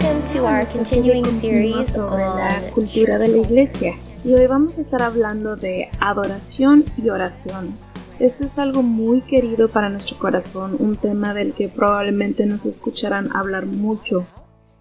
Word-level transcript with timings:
Welcome 0.00 0.24
to 0.32 0.46
our 0.46 0.64
continuing 0.64 1.26
series 1.26 1.94
sobre 1.94 2.22
on 2.22 2.36
la 2.36 2.70
cultura 2.70 3.18
de 3.18 3.28
la 3.28 3.38
iglesia. 3.38 3.96
Y 4.24 4.32
hoy 4.32 4.46
vamos 4.46 4.78
a 4.78 4.80
estar 4.80 5.02
hablando 5.02 5.56
de 5.56 5.88
adoración 5.98 6.84
y 6.96 7.08
oración. 7.08 7.76
Esto 8.20 8.44
es 8.44 8.60
algo 8.60 8.84
muy 8.84 9.22
querido 9.22 9.68
para 9.68 9.88
nuestro 9.88 10.16
corazón, 10.16 10.76
un 10.78 10.96
tema 10.96 11.34
del 11.34 11.52
que 11.52 11.68
probablemente 11.68 12.46
nos 12.46 12.64
escucharán 12.64 13.34
hablar 13.34 13.66
mucho. 13.66 14.24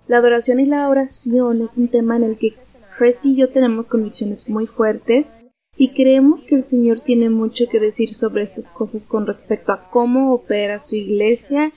La 0.07 0.18
adoración 0.18 0.59
y 0.59 0.68
la 0.68 0.88
oración 0.88 1.63
es 1.63 1.77
un 1.77 1.88
tema 1.88 2.15
en 2.18 2.23
el 2.23 2.38
que 2.38 2.55
Chris 2.95 3.25
y 3.25 3.36
yo 3.36 3.49
tenemos 3.49 3.88
convicciones 3.88 4.47
muy 4.47 4.68
fuertes 4.68 5.39
y 5.75 5.95
creemos 5.95 6.45
que 6.45 6.56
el 6.56 6.65
Señor 6.65 7.00
tiene 7.00 7.31
mucho 7.31 7.65
que 7.71 7.79
decir 7.79 8.14
sobre 8.14 8.43
estas 8.43 8.70
cosas 8.70 9.07
con 9.07 9.25
respecto 9.25 9.71
a 9.71 9.89
cómo 9.89 10.31
opera 10.31 10.79
su 10.79 10.95
iglesia 10.95 11.71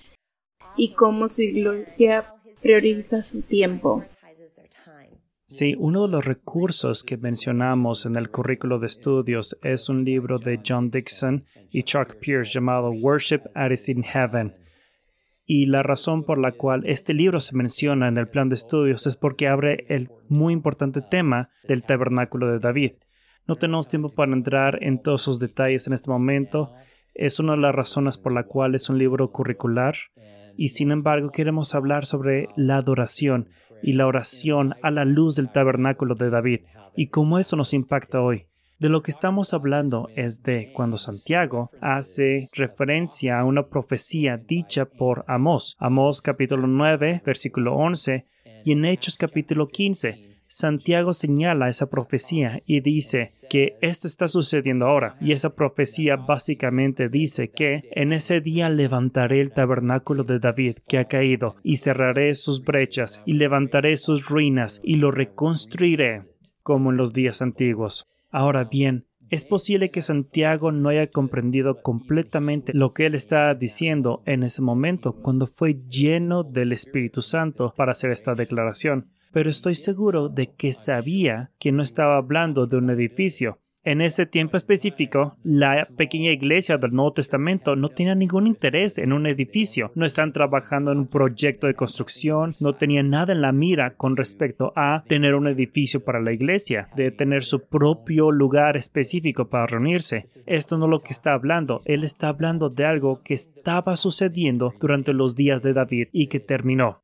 y 0.77 0.93
cómo 0.93 1.29
su 1.29 1.41
iglesia 1.41 2.35
prioriza 2.63 3.23
su 3.23 3.43
tiempo. 3.43 4.05
Sí, 5.47 5.75
uno 5.77 6.07
de 6.07 6.13
los 6.13 6.25
recursos 6.25 7.03
que 7.03 7.17
mencionamos 7.17 8.07
en 8.07 8.15
el 8.15 8.31
currículo 8.31 8.79
de 8.79 8.87
estudios 8.87 9.59
es 9.63 9.89
un 9.89 10.05
libro 10.05 10.39
de 10.39 10.61
John 10.65 10.91
Dixon 10.91 11.45
y 11.71 11.83
Chuck 11.83 12.21
Pierce 12.21 12.53
llamado 12.53 12.93
Worship 12.93 13.41
as 13.55 13.89
in 13.89 14.05
Heaven. 14.05 14.55
Y 15.45 15.67
la 15.67 15.83
razón 15.83 16.23
por 16.23 16.39
la 16.39 16.53
cual 16.53 16.83
este 16.87 17.15
libro 17.15 17.41
se 17.41 17.57
menciona 17.57 18.07
en 18.07 18.17
el 18.17 18.29
plan 18.29 18.47
de 18.47 18.55
estudios 18.55 19.09
es 19.09 19.17
porque 19.17 19.49
abre 19.49 19.87
el 19.89 20.09
muy 20.29 20.53
importante 20.53 21.03
tema 21.03 21.51
del 21.67 21.83
tabernáculo 21.83 22.47
de 22.47 22.61
David. 22.61 22.93
No 23.49 23.57
tenemos 23.57 23.89
tiempo 23.89 24.11
para 24.11 24.33
entrar 24.33 24.79
en 24.81 25.03
todos 25.03 25.23
sus 25.23 25.41
detalles 25.41 25.89
en 25.89 25.95
este 25.95 26.09
momento. 26.09 26.73
Es 27.13 27.41
una 27.41 27.57
de 27.57 27.63
las 27.63 27.75
razones 27.75 28.19
por 28.19 28.31
la 28.31 28.45
cual 28.45 28.77
es 28.77 28.89
un 28.89 28.99
libro 28.99 29.33
curricular 29.33 29.97
y 30.57 30.71
sin 30.71 30.91
embargo 30.91 31.31
queremos 31.31 31.75
hablar 31.75 32.07
sobre 32.07 32.49
la 32.57 32.77
adoración 32.77 33.49
y 33.83 33.95
la 33.95 34.07
oración 34.07 34.75
a 34.83 34.91
la 34.91 35.05
luz 35.05 35.37
del 35.37 35.51
tabernáculo 35.51 36.15
de 36.15 36.31
David 36.31 36.61
y 36.97 37.09
cómo 37.09 37.39
eso 37.39 37.57
nos 37.57 37.73
impacta 37.73 38.21
hoy. 38.21 38.47
De 38.79 38.89
lo 38.89 39.03
que 39.03 39.11
estamos 39.11 39.53
hablando 39.53 40.09
es 40.17 40.43
de 40.43 40.73
cuando 40.73 40.97
Santiago 40.97 41.71
hace 41.83 42.49
referencia 42.55 43.39
a 43.39 43.45
una 43.45 43.69
profecía 43.69 44.39
dicha 44.39 44.87
por 44.87 45.23
Amós, 45.29 45.77
Amós 45.79 46.23
capítulo 46.23 46.67
9, 46.67 47.23
versículo 47.25 47.77
11, 47.77 48.27
y 48.65 48.73
en 48.73 48.87
Hechos 48.87 49.19
capítulo 49.19 49.69
15, 49.69 50.30
Santiago 50.53 51.13
señala 51.13 51.69
esa 51.69 51.89
profecía 51.89 52.59
y 52.67 52.81
dice 52.81 53.31
que 53.49 53.79
esto 53.83 54.09
está 54.09 54.27
sucediendo 54.27 54.87
ahora. 54.87 55.17
Y 55.21 55.31
esa 55.31 55.55
profecía 55.55 56.17
básicamente 56.17 57.09
dice 57.09 57.51
que 57.51 57.89
en 57.93 58.13
ese 58.13 58.41
día 58.41 58.69
levantaré 58.69 59.41
el 59.41 59.53
tabernáculo 59.53 60.25
de 60.25 60.41
David 60.41 60.79
que 60.89 60.99
ha 60.99 61.05
caído 61.05 61.53
y 61.63 61.77
cerraré 61.77 62.35
sus 62.35 62.65
brechas 62.65 63.23
y 63.27 63.35
levantaré 63.35 63.97
sus 63.97 64.29
ruinas 64.29 64.81
y 64.83 64.97
lo 64.97 65.13
reconstruiré 65.13 66.25
como 66.65 66.91
en 66.91 66.97
los 66.97 67.13
días 67.13 67.43
antiguos. 67.43 68.09
Ahora 68.33 68.65
bien, 68.65 69.07
es 69.29 69.45
posible 69.45 69.93
que 69.93 70.03
Santiago 70.03 70.73
no 70.73 70.89
haya 70.89 71.13
comprendido 71.13 71.81
completamente 71.81 72.73
lo 72.75 72.93
que 72.93 73.07
él 73.07 73.15
estaba 73.15 73.55
diciendo 73.55 74.25
en 74.27 74.43
ese 74.43 74.63
momento 74.63 75.13
cuando 75.13 75.47
fue 75.47 75.81
lleno 75.89 76.43
del 76.43 76.73
Espíritu 76.73 77.23
Santo 77.23 77.73
para 77.77 77.93
hacer 77.93 78.11
esta 78.11 78.35
declaración 78.35 79.13
pero 79.33 79.51
estoy 79.51 79.75
seguro 79.75 80.29
de 80.29 80.53
que 80.53 80.73
sabía 80.73 81.51
que 81.59 81.73
no 81.73 81.83
estaba 81.83 82.17
hablando 82.17 82.67
de 82.67 82.77
un 82.77 82.91
edificio. 82.91 83.59
En 83.83 84.03
ese 84.03 84.27
tiempo 84.27 84.59
específico, 84.59 85.39
la 85.43 85.89
pequeña 85.97 86.33
iglesia 86.33 86.77
del 86.77 86.93
Nuevo 86.93 87.13
Testamento 87.13 87.77
no 87.77 87.89
tenía 87.89 88.15
ningún 88.15 88.47
interés 88.47 88.99
en 88.99 89.15
un 89.15 89.27
edificio, 89.27 89.91
no 89.95 90.05
están 90.05 90.35
trabajando 90.35 90.93
en 90.93 90.99
un 90.99 91.07
proyecto 91.07 91.67
de 91.67 91.73
construcción, 91.73 92.55
no 92.61 92.75
tenían 92.75 93.09
nada 93.09 93.33
en 93.33 93.41
la 93.41 93.53
mira 93.53 93.95
con 93.95 94.19
respecto 94.19 94.75
a 94.77 95.03
tener 95.09 95.35
un 95.35 95.47
edificio 95.47 96.05
para 96.05 96.21
la 96.21 96.33
iglesia, 96.33 96.91
de 96.95 97.11
tener 97.11 97.43
su 97.43 97.69
propio 97.69 98.31
lugar 98.31 98.77
específico 98.77 99.49
para 99.49 99.65
reunirse. 99.65 100.25
Esto 100.45 100.77
no 100.77 100.85
es 100.85 100.91
lo 100.91 101.01
que 101.01 101.15
está 101.15 101.33
hablando, 101.33 101.81
él 101.87 102.05
está 102.05 102.29
hablando 102.29 102.69
de 102.69 102.85
algo 102.85 103.23
que 103.23 103.33
estaba 103.33 103.97
sucediendo 103.97 104.75
durante 104.79 105.15
los 105.15 105.37
días 105.37 105.63
de 105.63 105.73
David 105.73 106.09
y 106.13 106.27
que 106.27 106.41
terminó. 106.41 107.03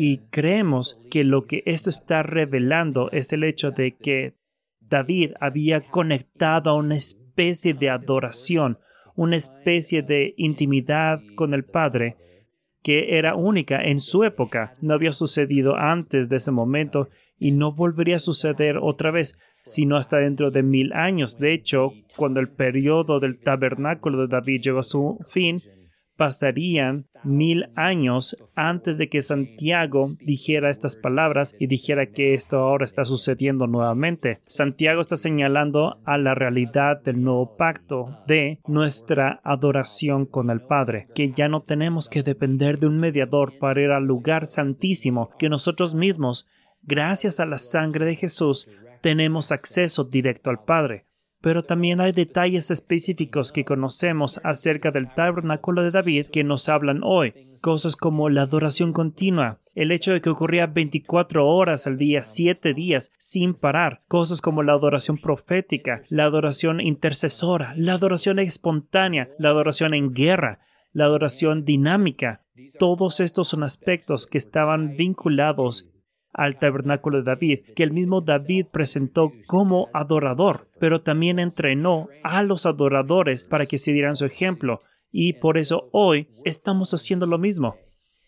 Y 0.00 0.18
creemos 0.30 1.00
que 1.10 1.24
lo 1.24 1.46
que 1.46 1.64
esto 1.66 1.90
está 1.90 2.22
revelando 2.22 3.10
es 3.10 3.32
el 3.32 3.42
hecho 3.42 3.72
de 3.72 3.96
que 3.96 4.34
David 4.78 5.32
había 5.40 5.80
conectado 5.80 6.70
a 6.70 6.74
una 6.74 6.94
especie 6.94 7.74
de 7.74 7.90
adoración, 7.90 8.78
una 9.16 9.34
especie 9.34 10.02
de 10.02 10.34
intimidad 10.36 11.20
con 11.34 11.52
el 11.52 11.64
Padre 11.64 12.16
que 12.80 13.18
era 13.18 13.34
única 13.34 13.80
en 13.82 13.98
su 13.98 14.22
época. 14.22 14.76
No 14.82 14.94
había 14.94 15.12
sucedido 15.12 15.74
antes 15.74 16.28
de 16.28 16.36
ese 16.36 16.52
momento 16.52 17.08
y 17.36 17.50
no 17.50 17.72
volvería 17.72 18.16
a 18.16 18.20
suceder 18.20 18.78
otra 18.80 19.10
vez, 19.10 19.36
sino 19.64 19.96
hasta 19.96 20.18
dentro 20.18 20.52
de 20.52 20.62
mil 20.62 20.92
años. 20.92 21.40
De 21.40 21.52
hecho, 21.52 21.90
cuando 22.16 22.38
el 22.38 22.50
periodo 22.50 23.18
del 23.18 23.40
tabernáculo 23.40 24.20
de 24.20 24.28
David 24.28 24.60
llegó 24.62 24.78
a 24.78 24.84
su 24.84 25.18
fin, 25.26 25.60
pasarían 26.18 27.06
mil 27.22 27.70
años 27.76 28.36
antes 28.56 28.98
de 28.98 29.08
que 29.08 29.22
Santiago 29.22 30.16
dijera 30.20 30.68
estas 30.68 30.96
palabras 30.96 31.54
y 31.60 31.68
dijera 31.68 32.06
que 32.06 32.34
esto 32.34 32.58
ahora 32.58 32.84
está 32.84 33.04
sucediendo 33.04 33.68
nuevamente. 33.68 34.40
Santiago 34.46 35.00
está 35.00 35.16
señalando 35.16 35.98
a 36.04 36.18
la 36.18 36.34
realidad 36.34 37.00
del 37.02 37.22
nuevo 37.22 37.56
pacto 37.56 38.18
de 38.26 38.58
nuestra 38.66 39.40
adoración 39.44 40.26
con 40.26 40.50
el 40.50 40.60
Padre, 40.60 41.06
que 41.14 41.30
ya 41.30 41.48
no 41.48 41.62
tenemos 41.62 42.08
que 42.08 42.24
depender 42.24 42.78
de 42.78 42.88
un 42.88 42.98
mediador 42.98 43.56
para 43.58 43.80
ir 43.80 43.90
al 43.90 44.04
lugar 44.04 44.46
santísimo, 44.46 45.30
que 45.38 45.48
nosotros 45.48 45.94
mismos, 45.94 46.48
gracias 46.82 47.38
a 47.38 47.46
la 47.46 47.58
sangre 47.58 48.06
de 48.06 48.16
Jesús, 48.16 48.68
tenemos 49.00 49.52
acceso 49.52 50.02
directo 50.02 50.50
al 50.50 50.64
Padre 50.64 51.07
pero 51.40 51.62
también 51.62 52.00
hay 52.00 52.12
detalles 52.12 52.70
específicos 52.70 53.52
que 53.52 53.64
conocemos 53.64 54.40
acerca 54.42 54.90
del 54.90 55.08
tabernáculo 55.08 55.82
de 55.82 55.90
David 55.90 56.26
que 56.32 56.44
nos 56.44 56.68
hablan 56.68 57.00
hoy, 57.04 57.32
cosas 57.60 57.96
como 57.96 58.28
la 58.28 58.42
adoración 58.42 58.92
continua, 58.92 59.60
el 59.74 59.92
hecho 59.92 60.12
de 60.12 60.20
que 60.20 60.30
ocurría 60.30 60.66
24 60.66 61.46
horas 61.46 61.86
al 61.86 61.98
día, 61.98 62.24
7 62.24 62.74
días, 62.74 63.12
sin 63.18 63.54
parar, 63.54 64.02
cosas 64.08 64.40
como 64.40 64.62
la 64.62 64.72
adoración 64.72 65.18
profética, 65.18 66.02
la 66.08 66.24
adoración 66.24 66.80
intercesora, 66.80 67.74
la 67.76 67.92
adoración 67.92 68.40
espontánea, 68.40 69.30
la 69.38 69.50
adoración 69.50 69.94
en 69.94 70.12
guerra, 70.12 70.60
la 70.92 71.04
adoración 71.04 71.64
dinámica. 71.64 72.42
Todos 72.78 73.20
estos 73.20 73.48
son 73.48 73.62
aspectos 73.62 74.26
que 74.26 74.38
estaban 74.38 74.96
vinculados 74.96 75.90
al 76.32 76.58
tabernáculo 76.58 77.18
de 77.18 77.24
David, 77.24 77.60
que 77.74 77.82
el 77.82 77.92
mismo 77.92 78.20
David 78.20 78.66
presentó 78.70 79.32
como 79.46 79.88
adorador, 79.92 80.68
pero 80.78 80.98
también 81.00 81.38
entrenó 81.38 82.08
a 82.22 82.42
los 82.42 82.66
adoradores 82.66 83.44
para 83.44 83.66
que 83.66 83.78
se 83.78 83.92
dieran 83.92 84.16
su 84.16 84.24
ejemplo, 84.24 84.82
y 85.10 85.34
por 85.34 85.58
eso 85.58 85.88
hoy 85.92 86.28
estamos 86.44 86.92
haciendo 86.92 87.26
lo 87.26 87.38
mismo. 87.38 87.76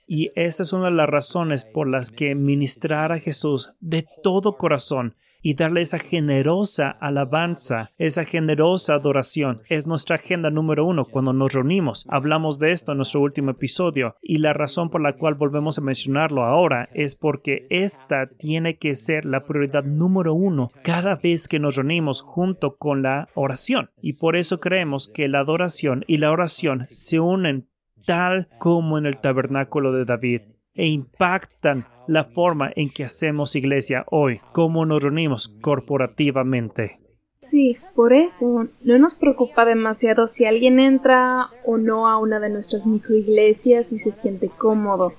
Y 0.06 0.30
esa 0.34 0.64
es 0.64 0.72
una 0.72 0.86
de 0.86 0.96
las 0.96 1.08
razones 1.08 1.64
por 1.64 1.88
las 1.88 2.10
que 2.10 2.34
ministrar 2.34 3.12
a 3.12 3.20
Jesús 3.20 3.76
de 3.80 4.04
todo 4.22 4.56
corazón 4.56 5.14
y 5.42 5.54
darle 5.54 5.82
esa 5.82 5.98
generosa 5.98 6.90
alabanza, 6.90 7.92
esa 7.98 8.24
generosa 8.24 8.94
adoración. 8.94 9.62
Es 9.68 9.86
nuestra 9.86 10.16
agenda 10.16 10.50
número 10.50 10.84
uno 10.84 11.04
cuando 11.04 11.32
nos 11.32 11.52
reunimos. 11.52 12.06
Hablamos 12.08 12.58
de 12.58 12.72
esto 12.72 12.92
en 12.92 12.98
nuestro 12.98 13.20
último 13.20 13.52
episodio 13.52 14.16
y 14.22 14.38
la 14.38 14.52
razón 14.52 14.90
por 14.90 15.00
la 15.00 15.16
cual 15.16 15.34
volvemos 15.34 15.78
a 15.78 15.82
mencionarlo 15.82 16.44
ahora 16.44 16.88
es 16.94 17.14
porque 17.14 17.66
esta 17.70 18.26
tiene 18.26 18.78
que 18.78 18.94
ser 18.94 19.24
la 19.24 19.44
prioridad 19.44 19.84
número 19.84 20.34
uno 20.34 20.70
cada 20.82 21.16
vez 21.16 21.48
que 21.48 21.58
nos 21.58 21.76
reunimos 21.76 22.22
junto 22.22 22.76
con 22.76 23.02
la 23.02 23.28
oración. 23.34 23.90
Y 24.00 24.14
por 24.14 24.36
eso 24.36 24.60
creemos 24.60 25.08
que 25.08 25.28
la 25.28 25.40
adoración 25.40 26.04
y 26.06 26.18
la 26.18 26.30
oración 26.30 26.86
se 26.88 27.20
unen 27.20 27.68
tal 28.06 28.48
como 28.58 28.98
en 28.98 29.06
el 29.06 29.18
tabernáculo 29.18 29.92
de 29.92 30.04
David 30.04 30.42
e 30.74 30.86
impactan 30.86 31.86
la 32.06 32.24
forma 32.24 32.70
en 32.74 32.90
que 32.90 33.04
hacemos 33.04 33.56
iglesia 33.56 34.04
hoy, 34.10 34.40
cómo 34.52 34.84
nos 34.86 35.02
reunimos 35.02 35.48
corporativamente. 35.48 36.98
Sí, 37.42 37.78
por 37.94 38.12
eso 38.12 38.68
no 38.82 38.98
nos 38.98 39.14
preocupa 39.14 39.64
demasiado 39.64 40.26
si 40.26 40.44
alguien 40.44 40.78
entra 40.78 41.48
o 41.64 41.78
no 41.78 42.08
a 42.08 42.18
una 42.18 42.38
de 42.38 42.50
nuestras 42.50 42.86
microiglesias 42.86 43.92
y 43.92 43.98
se 43.98 44.12
siente 44.12 44.50
cómodo. 44.50 45.14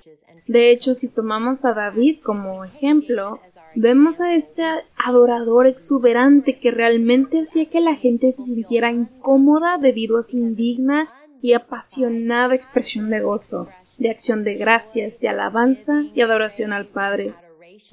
De 0.47 0.71
hecho, 0.71 0.93
si 0.93 1.07
tomamos 1.07 1.65
a 1.65 1.73
David 1.73 2.19
como 2.23 2.63
ejemplo, 2.63 3.39
vemos 3.75 4.21
a 4.21 4.35
este 4.35 4.63
adorador 4.97 5.65
exuberante 5.65 6.59
que 6.59 6.71
realmente 6.71 7.41
hacía 7.41 7.69
que 7.69 7.79
la 7.79 7.95
gente 7.95 8.31
se 8.31 8.43
sintiera 8.43 8.91
incómoda 8.91 9.77
debido 9.77 10.19
a 10.19 10.23
su 10.23 10.37
indigna 10.37 11.09
y 11.41 11.53
apasionada 11.53 12.53
expresión 12.53 13.09
de 13.09 13.21
gozo 13.21 13.67
de 14.01 14.09
acción 14.09 14.43
de 14.43 14.55
gracias, 14.55 15.19
de 15.19 15.29
alabanza 15.29 16.01
y 16.15 16.21
adoración 16.21 16.73
al 16.73 16.87
Padre. 16.87 17.35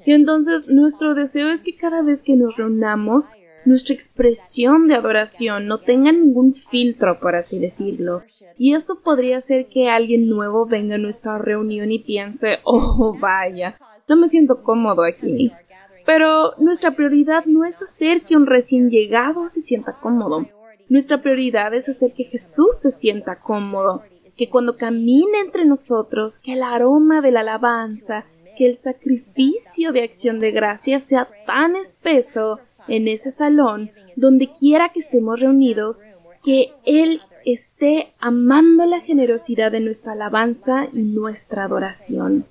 Y 0.05 0.13
entonces 0.13 0.67
nuestro 0.67 1.13
deseo 1.13 1.51
es 1.51 1.63
que 1.63 1.77
cada 1.77 2.01
vez 2.01 2.23
que 2.23 2.35
nos 2.35 2.57
reunamos, 2.57 3.31
nuestra 3.65 3.93
expresión 3.93 4.87
de 4.87 4.95
adoración 4.95 5.67
no 5.67 5.81
tenga 5.81 6.11
ningún 6.11 6.55
filtro, 6.55 7.19
por 7.19 7.35
así 7.35 7.59
decirlo. 7.59 8.23
Y 8.57 8.73
eso 8.73 9.01
podría 9.03 9.37
hacer 9.37 9.67
que 9.67 9.87
alguien 9.87 10.27
nuevo 10.29 10.65
venga 10.65 10.95
a 10.95 10.99
nuestra 10.99 11.37
reunión 11.37 11.91
y 11.91 11.99
piense, 11.99 12.57
oh, 12.63 13.15
vaya, 13.19 13.77
no 14.07 14.15
me 14.15 14.27
siento 14.27 14.63
cómodo 14.63 15.03
aquí. 15.03 15.51
Pero 16.07 16.55
nuestra 16.57 16.91
prioridad 16.91 17.45
no 17.45 17.65
es 17.65 17.83
hacer 17.83 18.23
que 18.23 18.35
un 18.35 18.47
recién 18.47 18.89
llegado 18.89 19.47
se 19.47 19.61
sienta 19.61 19.99
cómodo. 20.01 20.47
Nuestra 20.87 21.21
prioridad 21.21 21.71
es 21.75 21.87
hacer 21.87 22.13
que 22.13 22.23
Jesús 22.23 22.79
se 22.81 22.89
sienta 22.89 23.39
cómodo, 23.41 24.01
que 24.39 24.49
cuando 24.49 24.77
camine 24.77 25.41
entre 25.43 25.65
nosotros, 25.65 26.39
que 26.39 26.53
el 26.53 26.63
aroma 26.63 27.19
de 27.19 27.29
la 27.29 27.41
alabanza, 27.41 28.23
que 28.57 28.67
el 28.67 28.77
sacrificio 28.77 29.91
de 29.91 30.01
acción 30.01 30.39
de 30.39 30.51
gracia 30.51 31.01
sea 31.01 31.27
tan 31.45 31.75
espeso 31.75 32.59
en 32.87 33.09
ese 33.09 33.31
salón, 33.31 33.91
donde 34.15 34.49
quiera 34.57 34.93
que 34.93 35.01
estemos 35.01 35.41
reunidos, 35.41 36.03
que 36.41 36.71
Él 36.85 37.19
esté 37.45 38.13
amando 38.21 38.85
la 38.85 39.01
generosidad 39.01 39.73
de 39.73 39.81
nuestra 39.81 40.13
alabanza 40.13 40.87
y 40.93 40.99
nuestra 40.99 41.65
adoración. 41.65 42.45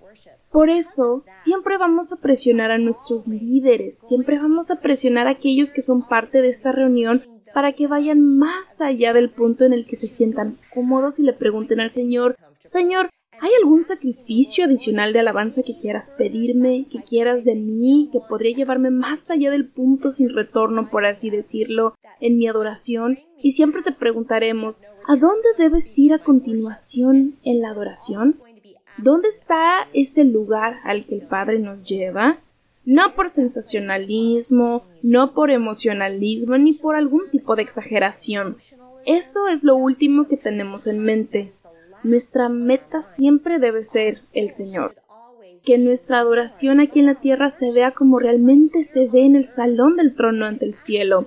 Por 0.50 0.68
eso, 0.68 1.24
siempre 1.26 1.78
vamos 1.78 2.12
a 2.12 2.16
presionar 2.16 2.70
a 2.70 2.76
nuestros 2.76 3.26
líderes, 3.26 3.98
siempre 3.98 4.36
vamos 4.36 4.70
a 4.70 4.80
presionar 4.80 5.26
a 5.26 5.30
aquellos 5.30 5.70
que 5.70 5.80
son 5.80 6.06
parte 6.06 6.42
de 6.42 6.50
esta 6.50 6.70
reunión 6.70 7.22
para 7.54 7.72
que 7.72 7.86
vayan 7.86 8.38
más 8.38 8.80
allá 8.80 9.12
del 9.12 9.30
punto 9.30 9.64
en 9.64 9.72
el 9.72 9.86
que 9.86 9.96
se 9.96 10.06
sientan 10.06 10.58
cómodos 10.72 11.18
y 11.18 11.22
le 11.22 11.32
pregunten 11.32 11.80
al 11.80 11.90
Señor, 11.90 12.36
Señor, 12.64 13.08
¿hay 13.40 13.50
algún 13.60 13.82
sacrificio 13.82 14.64
adicional 14.64 15.12
de 15.12 15.20
alabanza 15.20 15.62
que 15.62 15.78
quieras 15.80 16.14
pedirme, 16.16 16.86
que 16.90 17.02
quieras 17.02 17.44
de 17.44 17.54
mí, 17.54 18.08
que 18.12 18.20
podría 18.20 18.56
llevarme 18.56 18.90
más 18.90 19.30
allá 19.30 19.50
del 19.50 19.68
punto 19.68 20.10
sin 20.10 20.34
retorno, 20.34 20.90
por 20.90 21.06
así 21.06 21.30
decirlo, 21.30 21.94
en 22.20 22.36
mi 22.36 22.46
adoración? 22.48 23.18
Y 23.42 23.52
siempre 23.52 23.82
te 23.82 23.92
preguntaremos, 23.92 24.82
¿a 25.06 25.16
dónde 25.16 25.48
debes 25.56 25.98
ir 25.98 26.12
a 26.12 26.18
continuación 26.18 27.36
en 27.44 27.60
la 27.60 27.70
adoración? 27.70 28.36
¿Dónde 28.98 29.28
está 29.28 29.86
ese 29.92 30.24
lugar 30.24 30.76
al 30.82 31.06
que 31.06 31.14
el 31.14 31.22
Padre 31.22 31.60
nos 31.60 31.84
lleva? 31.84 32.40
No 32.84 33.14
por 33.14 33.28
sensacionalismo, 33.28 34.84
no 35.02 35.32
por 35.34 35.50
emocionalismo, 35.50 36.56
ni 36.58 36.72
por 36.72 36.96
algún 36.96 37.30
tipo 37.30 37.56
de 37.56 37.62
exageración. 37.62 38.56
Eso 39.04 39.48
es 39.48 39.64
lo 39.64 39.76
último 39.76 40.26
que 40.26 40.36
tenemos 40.36 40.86
en 40.86 41.00
mente. 41.00 41.52
Nuestra 42.02 42.48
meta 42.48 43.02
siempre 43.02 43.58
debe 43.58 43.82
ser 43.82 44.22
el 44.32 44.52
Señor. 44.52 44.94
Que 45.64 45.76
nuestra 45.76 46.20
adoración 46.20 46.80
aquí 46.80 47.00
en 47.00 47.06
la 47.06 47.16
tierra 47.16 47.50
se 47.50 47.72
vea 47.72 47.90
como 47.90 48.18
realmente 48.18 48.84
se 48.84 49.08
ve 49.08 49.26
en 49.26 49.36
el 49.36 49.46
salón 49.46 49.96
del 49.96 50.14
trono 50.14 50.46
ante 50.46 50.64
el 50.64 50.74
cielo. 50.74 51.26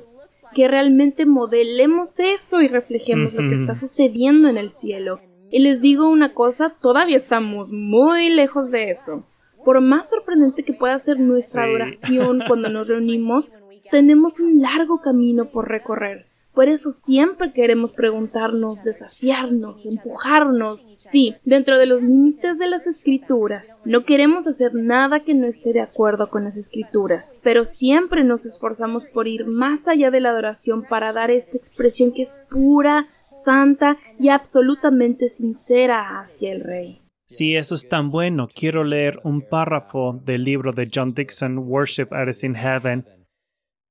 Que 0.56 0.68
realmente 0.68 1.26
modelemos 1.26 2.20
eso 2.20 2.62
y 2.62 2.68
reflejemos 2.68 3.34
lo 3.34 3.50
que 3.50 3.56
está 3.56 3.76
sucediendo 3.76 4.50
en 4.50 4.58
el 4.58 4.72
cielo 4.72 5.20
y 5.52 5.60
les 5.60 5.82
digo 5.82 6.10
una 6.10 6.34
cosa, 6.34 6.74
todavía 6.82 7.18
estamos 7.18 7.72
muy 7.72 8.30
lejos 8.30 8.72
de 8.72 8.92
eso. 8.92 9.26
Por 9.64 9.82
más 9.82 10.10
sorprendente 10.10 10.64
que 10.64 10.74
pueda 10.74 10.98
ser 11.00 11.20
nuestra 11.20 11.64
adoración 11.64 12.42
cuando 12.48 12.70
nos 12.70 12.88
reunimos, 12.88 13.52
tenemos 13.90 14.40
un 14.40 14.62
largo 14.62 15.02
camino 15.02 15.52
por 15.52 15.68
recorrer. 15.68 16.26
Por 16.54 16.68
eso 16.68 16.92
siempre 16.92 17.52
queremos 17.52 17.94
preguntarnos, 17.94 18.84
desafiarnos, 18.84 19.86
empujarnos. 19.86 20.94
Sí, 20.98 21.36
dentro 21.46 21.78
de 21.78 21.86
los 21.86 22.02
límites 22.02 22.60
de 22.60 22.68
las 22.68 22.88
escrituras. 22.88 23.82
No 23.86 24.04
queremos 24.04 24.48
hacer 24.48 24.76
nada 24.76 25.22
que 25.22 25.34
no 25.34 25.48
esté 25.48 25.72
de 25.72 25.80
acuerdo 25.80 26.30
con 26.30 26.44
las 26.44 26.58
escrituras, 26.58 27.40
pero 27.42 27.64
siempre 27.64 28.26
nos 28.26 28.46
esforzamos 28.46 29.06
por 29.06 29.30
ir 29.30 29.46
más 29.46 29.88
allá 29.88 30.12
de 30.12 30.20
la 30.20 30.32
adoración 30.32 30.84
para 30.84 31.14
dar 31.14 31.32
esta 31.32 31.56
expresión 31.56 32.12
que 32.12 32.24
es 32.24 32.34
pura, 32.50 33.06
santa 33.30 33.98
y 34.20 34.28
absolutamente 34.28 35.30
sincera 35.30 36.20
hacia 36.20 36.52
el 36.52 36.62
Rey. 36.62 37.01
Si 37.32 37.56
eso 37.56 37.76
es 37.76 37.88
tan 37.88 38.12
bueno, 38.12 38.50
quiero 38.54 38.84
leer 38.84 39.22
un 39.24 39.42
párrafo 39.42 40.20
del 40.26 40.44
libro 40.44 40.74
de 40.74 40.92
John 40.94 41.14
Dixon, 41.14 41.60
Worship 41.60 42.08
as 42.12 42.44
in 42.44 42.56
Heaven. 42.56 43.06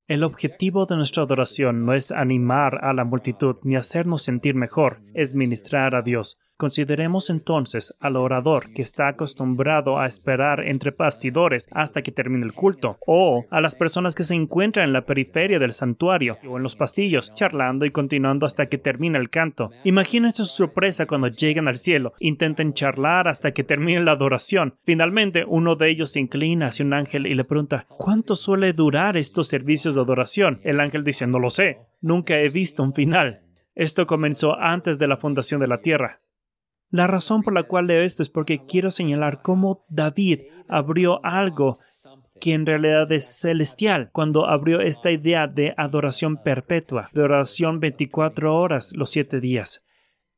El 0.07 0.25
objetivo 0.25 0.85
de 0.85 0.97
nuestra 0.97 1.23
adoración 1.23 1.87
no 1.87 1.95
es 1.95 2.13
animar 2.13 2.85
a 2.85 2.93
la 2.93 3.05
multitud 3.05 3.57
ni 3.63 3.77
hacernos 3.77 4.25
sentir 4.25 4.55
mejor, 4.55 5.01
es 5.15 5.35
ministrar 5.35 5.95
a 5.95 6.03
Dios. 6.03 6.39
Consideremos 6.61 7.31
entonces 7.31 7.97
al 8.01 8.17
orador 8.17 8.75
que 8.75 8.83
está 8.83 9.09
acostumbrado 9.09 9.99
a 9.99 10.05
esperar 10.05 10.61
entre 10.69 10.91
bastidores 10.91 11.67
hasta 11.71 12.03
que 12.03 12.13
termine 12.13 12.45
el 12.45 12.53
culto, 12.53 12.99
o 13.07 13.47
a 13.49 13.63
las 13.63 13.77
personas 13.77 14.15
que 14.15 14.25
se 14.25 14.35
encuentran 14.35 14.85
en 14.85 14.93
la 14.93 15.07
periferia 15.07 15.59
del 15.59 15.73
santuario 15.73 16.37
o 16.47 16.59
en 16.59 16.63
los 16.63 16.77
pasillos, 16.77 17.33
charlando 17.33 17.87
y 17.87 17.91
continuando 17.91 18.45
hasta 18.45 18.67
que 18.67 18.77
termine 18.77 19.19
el 19.19 19.31
canto. 19.31 19.71
Imagínense 19.85 20.45
su 20.45 20.55
sorpresa 20.55 21.07
cuando 21.07 21.29
lleguen 21.29 21.67
al 21.67 21.79
cielo, 21.79 22.13
intenten 22.19 22.75
charlar 22.75 23.27
hasta 23.27 23.53
que 23.53 23.65
termine 23.65 24.05
la 24.05 24.13
adoración. 24.13 24.75
Finalmente, 24.85 25.47
uno 25.47 25.77
de 25.77 25.91
ellos 25.91 26.11
se 26.11 26.21
inclina 26.21 26.67
hacia 26.67 26.85
un 26.85 26.93
ángel 26.93 27.27
y 27.27 27.33
le 27.33 27.45
pregunta 27.45 27.87
¿Cuánto 27.97 28.37
suele 28.37 28.75
durar 28.75 29.17
estos 29.17 29.49
servicios 29.49 29.95
de 29.95 30.03
adoración? 30.03 30.61
El 30.63 30.81
ángel 30.81 31.05
dice 31.05 31.27
No 31.27 31.39
lo 31.39 31.49
sé, 31.49 31.79
nunca 32.03 32.39
he 32.39 32.51
visto 32.51 32.83
un 32.83 32.93
final. 32.93 33.47
Esto 33.75 34.07
comenzó 34.07 34.59
antes 34.59 34.99
de 34.99 35.09
la 35.09 35.17
fundación 35.17 35.59
de 35.59 35.67
la 35.67 35.81
tierra. 35.81 36.21
La 36.91 37.07
razón 37.07 37.43
por 37.43 37.55
la 37.55 37.63
cual 37.63 37.87
leo 37.87 38.03
esto 38.03 38.23
es 38.23 38.29
porque 38.29 38.67
quiero 38.67 38.91
señalar 38.91 39.43
cómo 39.43 39.85
David 39.89 40.41
abrió 40.69 41.25
algo 41.25 41.79
que 42.41 42.55
en 42.55 42.67
realidad 42.67 43.11
es 43.13 43.39
celestial 43.39 44.11
cuando 44.13 44.47
abrió 44.47 44.81
esta 44.81 45.11
idea 45.11 45.47
de 45.47 45.75
adoración 45.77 46.43
perpetua, 46.43 47.09
de 47.13 47.23
oración 47.23 47.79
24 47.79 48.57
horas 48.57 48.93
los 48.97 49.11
siete 49.11 49.41
días. 49.41 49.85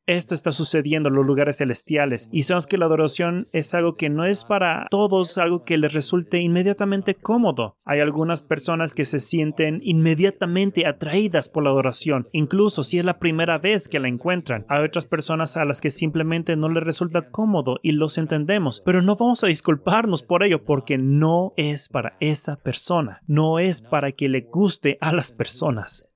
Esto 0.05 0.35
está 0.35 0.51
sucediendo 0.51 1.07
en 1.07 1.15
los 1.15 1.25
lugares 1.25 1.59
celestiales 1.59 2.27
y 2.29 2.43
sabemos 2.43 2.67
que 2.67 2.77
la 2.77 2.87
adoración 2.87 3.45
es 3.53 3.73
algo 3.73 3.95
que 3.95 4.09
no 4.09 4.25
es 4.25 4.43
para 4.43 4.87
todos 4.89 5.37
algo 5.37 5.63
que 5.63 5.77
les 5.77 5.93
resulte 5.93 6.39
inmediatamente 6.39 7.15
cómodo. 7.15 7.77
Hay 7.85 8.01
algunas 8.01 8.43
personas 8.43 8.93
que 8.93 9.05
se 9.05 9.21
sienten 9.21 9.79
inmediatamente 9.81 10.85
atraídas 10.87 11.47
por 11.47 11.63
la 11.63 11.69
adoración, 11.69 12.27
incluso 12.33 12.83
si 12.83 12.99
es 12.99 13.05
la 13.05 13.17
primera 13.17 13.59
vez 13.59 13.87
que 13.87 14.01
la 14.01 14.09
encuentran. 14.09 14.65
Hay 14.67 14.83
otras 14.83 15.05
personas 15.05 15.55
a 15.55 15.63
las 15.63 15.79
que 15.79 15.89
simplemente 15.89 16.57
no 16.57 16.67
les 16.67 16.83
resulta 16.83 17.29
cómodo 17.29 17.79
y 17.81 17.93
los 17.93 18.17
entendemos, 18.17 18.81
pero 18.85 19.01
no 19.01 19.15
vamos 19.15 19.45
a 19.45 19.47
disculparnos 19.47 20.21
por 20.21 20.43
ello 20.43 20.65
porque 20.65 20.97
no 20.97 21.53
es 21.55 21.87
para 21.87 22.17
esa 22.19 22.57
persona, 22.57 23.21
no 23.25 23.57
es 23.57 23.79
para 23.79 24.11
que 24.11 24.27
le 24.27 24.41
guste 24.41 24.97
a 24.99 25.13
las 25.13 25.31
personas, 25.31 26.09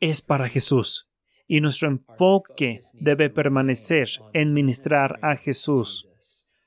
es 0.00 0.22
para 0.22 0.48
Jesús 0.48 1.11
y 1.46 1.60
nuestro 1.60 1.88
enfoque 1.88 2.80
debe 2.94 3.30
permanecer 3.30 4.08
en 4.32 4.54
ministrar 4.54 5.18
a 5.22 5.36
Jesús. 5.36 6.08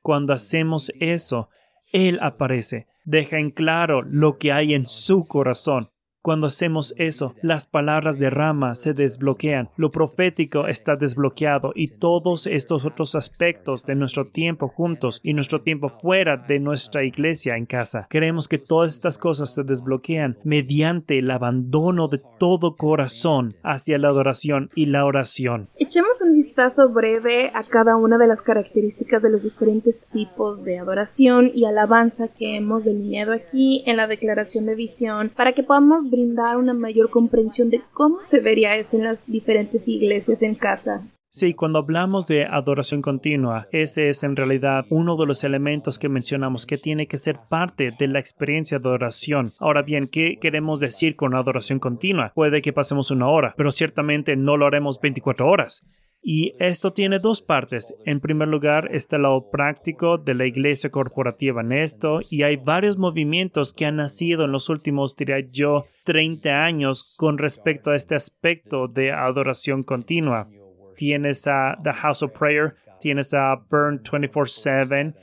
Cuando 0.02 0.34
hacemos 0.34 0.92
eso, 1.00 1.50
Él 1.92 2.20
aparece, 2.22 2.88
deja 3.04 3.40
en 3.40 3.52
claro 3.52 4.02
lo 4.02 4.38
que 4.38 4.52
hay 4.52 4.74
en 4.74 4.88
su 4.88 5.28
corazón 5.28 5.90
cuando 6.26 6.48
hacemos 6.48 6.96
eso, 6.98 7.36
las 7.44 7.68
palabras 7.68 8.18
de 8.18 8.32
Rama 8.32 8.74
se 8.74 8.96
desbloquean, 8.96 9.70
lo 9.78 9.92
profético 9.92 10.66
está 10.66 10.96
desbloqueado 10.96 11.72
y 11.76 11.90
todos 11.90 12.48
estos 12.48 12.84
otros 12.84 13.14
aspectos 13.14 13.86
de 13.86 13.94
nuestro 13.94 14.26
tiempo 14.26 14.68
juntos 14.68 15.20
y 15.22 15.34
nuestro 15.34 15.62
tiempo 15.62 15.88
fuera 15.88 16.38
de 16.38 16.60
nuestra 16.60 17.04
iglesia 17.04 17.58
en 17.58 17.68
casa. 17.68 18.08
Queremos 18.10 18.48
que 18.48 18.58
todas 18.58 18.96
estas 18.96 19.20
cosas 19.20 19.54
se 19.54 19.62
desbloquean 19.62 20.40
mediante 20.44 21.20
el 21.20 21.30
abandono 21.30 22.08
de 22.08 22.20
todo 22.40 22.76
corazón 22.76 23.56
hacia 23.62 24.00
la 24.00 24.08
adoración 24.08 24.72
y 24.74 24.88
la 24.88 25.06
oración. 25.06 25.70
Echemos 25.78 26.20
un 26.22 26.34
vistazo 26.34 26.90
breve 26.90 27.52
a 27.54 27.62
cada 27.62 27.98
una 27.98 28.18
de 28.18 28.26
las 28.26 28.42
características 28.42 29.22
de 29.22 29.30
los 29.30 29.44
diferentes 29.44 30.08
tipos 30.12 30.64
de 30.64 30.80
adoración 30.80 31.52
y 31.54 31.66
alabanza 31.66 32.30
que 32.30 32.58
hemos 32.58 32.84
delineado 32.84 33.32
aquí 33.32 33.84
en 33.86 33.98
la 33.98 34.08
declaración 34.08 34.66
de 34.66 34.74
visión 34.74 35.32
para 35.36 35.52
que 35.52 35.62
podamos 35.62 36.10
brindar 36.16 36.56
una 36.58 36.74
mayor 36.74 37.10
comprensión 37.10 37.70
de 37.70 37.82
cómo 37.94 38.22
se 38.22 38.40
vería 38.40 38.78
eso 38.78 38.96
en 38.96 39.04
las 39.04 39.28
diferentes 39.28 39.88
iglesias 39.88 40.42
en 40.42 40.56
casa. 40.56 41.04
Sí, 41.28 41.54
cuando 41.54 41.80
hablamos 41.80 42.28
de 42.28 42.46
adoración 42.46 43.02
continua, 43.02 43.68
ese 43.74 44.08
es 44.08 44.24
en 44.24 44.38
realidad 44.38 44.86
uno 44.90 45.18
de 45.18 45.26
los 45.26 45.44
elementos 45.44 46.00
que 46.00 46.08
mencionamos 46.08 46.66
que 46.66 46.78
tiene 46.78 47.08
que 47.08 47.18
ser 47.18 47.40
parte 47.50 47.92
de 48.00 48.08
la 48.08 48.20
experiencia 48.20 48.80
de 48.80 48.88
adoración. 48.88 49.52
Ahora 49.60 49.82
bien, 49.82 50.08
¿qué 50.10 50.38
queremos 50.40 50.80
decir 50.80 51.18
con 51.18 51.36
adoración 51.36 51.80
continua? 51.80 52.32
Puede 52.34 52.62
que 52.62 52.72
pasemos 52.72 53.12
una 53.12 53.28
hora, 53.28 53.54
pero 53.58 53.74
ciertamente 53.74 54.38
no 54.38 54.56
lo 54.56 54.66
haremos 54.66 55.02
24 55.02 55.46
horas. 55.46 55.84
Y 56.28 56.56
esto 56.58 56.92
tiene 56.92 57.20
dos 57.20 57.44
partes. 57.44 57.94
En 58.04 58.20
primer 58.20 58.48
lugar 58.48 58.90
está 58.92 59.20
lado 59.20 59.52
práctico 59.52 60.18
de 60.18 60.34
la 60.34 60.48
iglesia 60.48 60.90
corporativa 60.90 61.62
en 61.62 61.72
esto 61.72 62.20
y 62.32 62.42
hay 62.42 62.56
varios 62.56 62.98
movimientos 62.98 63.74
que 63.74 63.86
han 63.86 63.98
nacido 63.98 64.46
en 64.46 64.52
los 64.52 64.68
últimos, 64.70 65.16
diría 65.16 65.42
yo, 65.42 65.86
30 66.04 66.64
años 66.64 67.14
con 67.16 67.38
respecto 67.38 67.92
a 67.92 67.96
este 67.96 68.16
aspecto 68.16 68.88
de 68.88 69.12
adoración 69.12 69.84
continua. 69.84 70.50
Tienes 70.98 71.46
a 71.46 71.78
The 71.84 71.94
House 71.94 72.24
of 72.24 72.32
Prayer, 72.32 72.74
tienes 73.00 73.36
a 73.36 73.64
Burn 73.70 74.02
24/7 74.02 75.14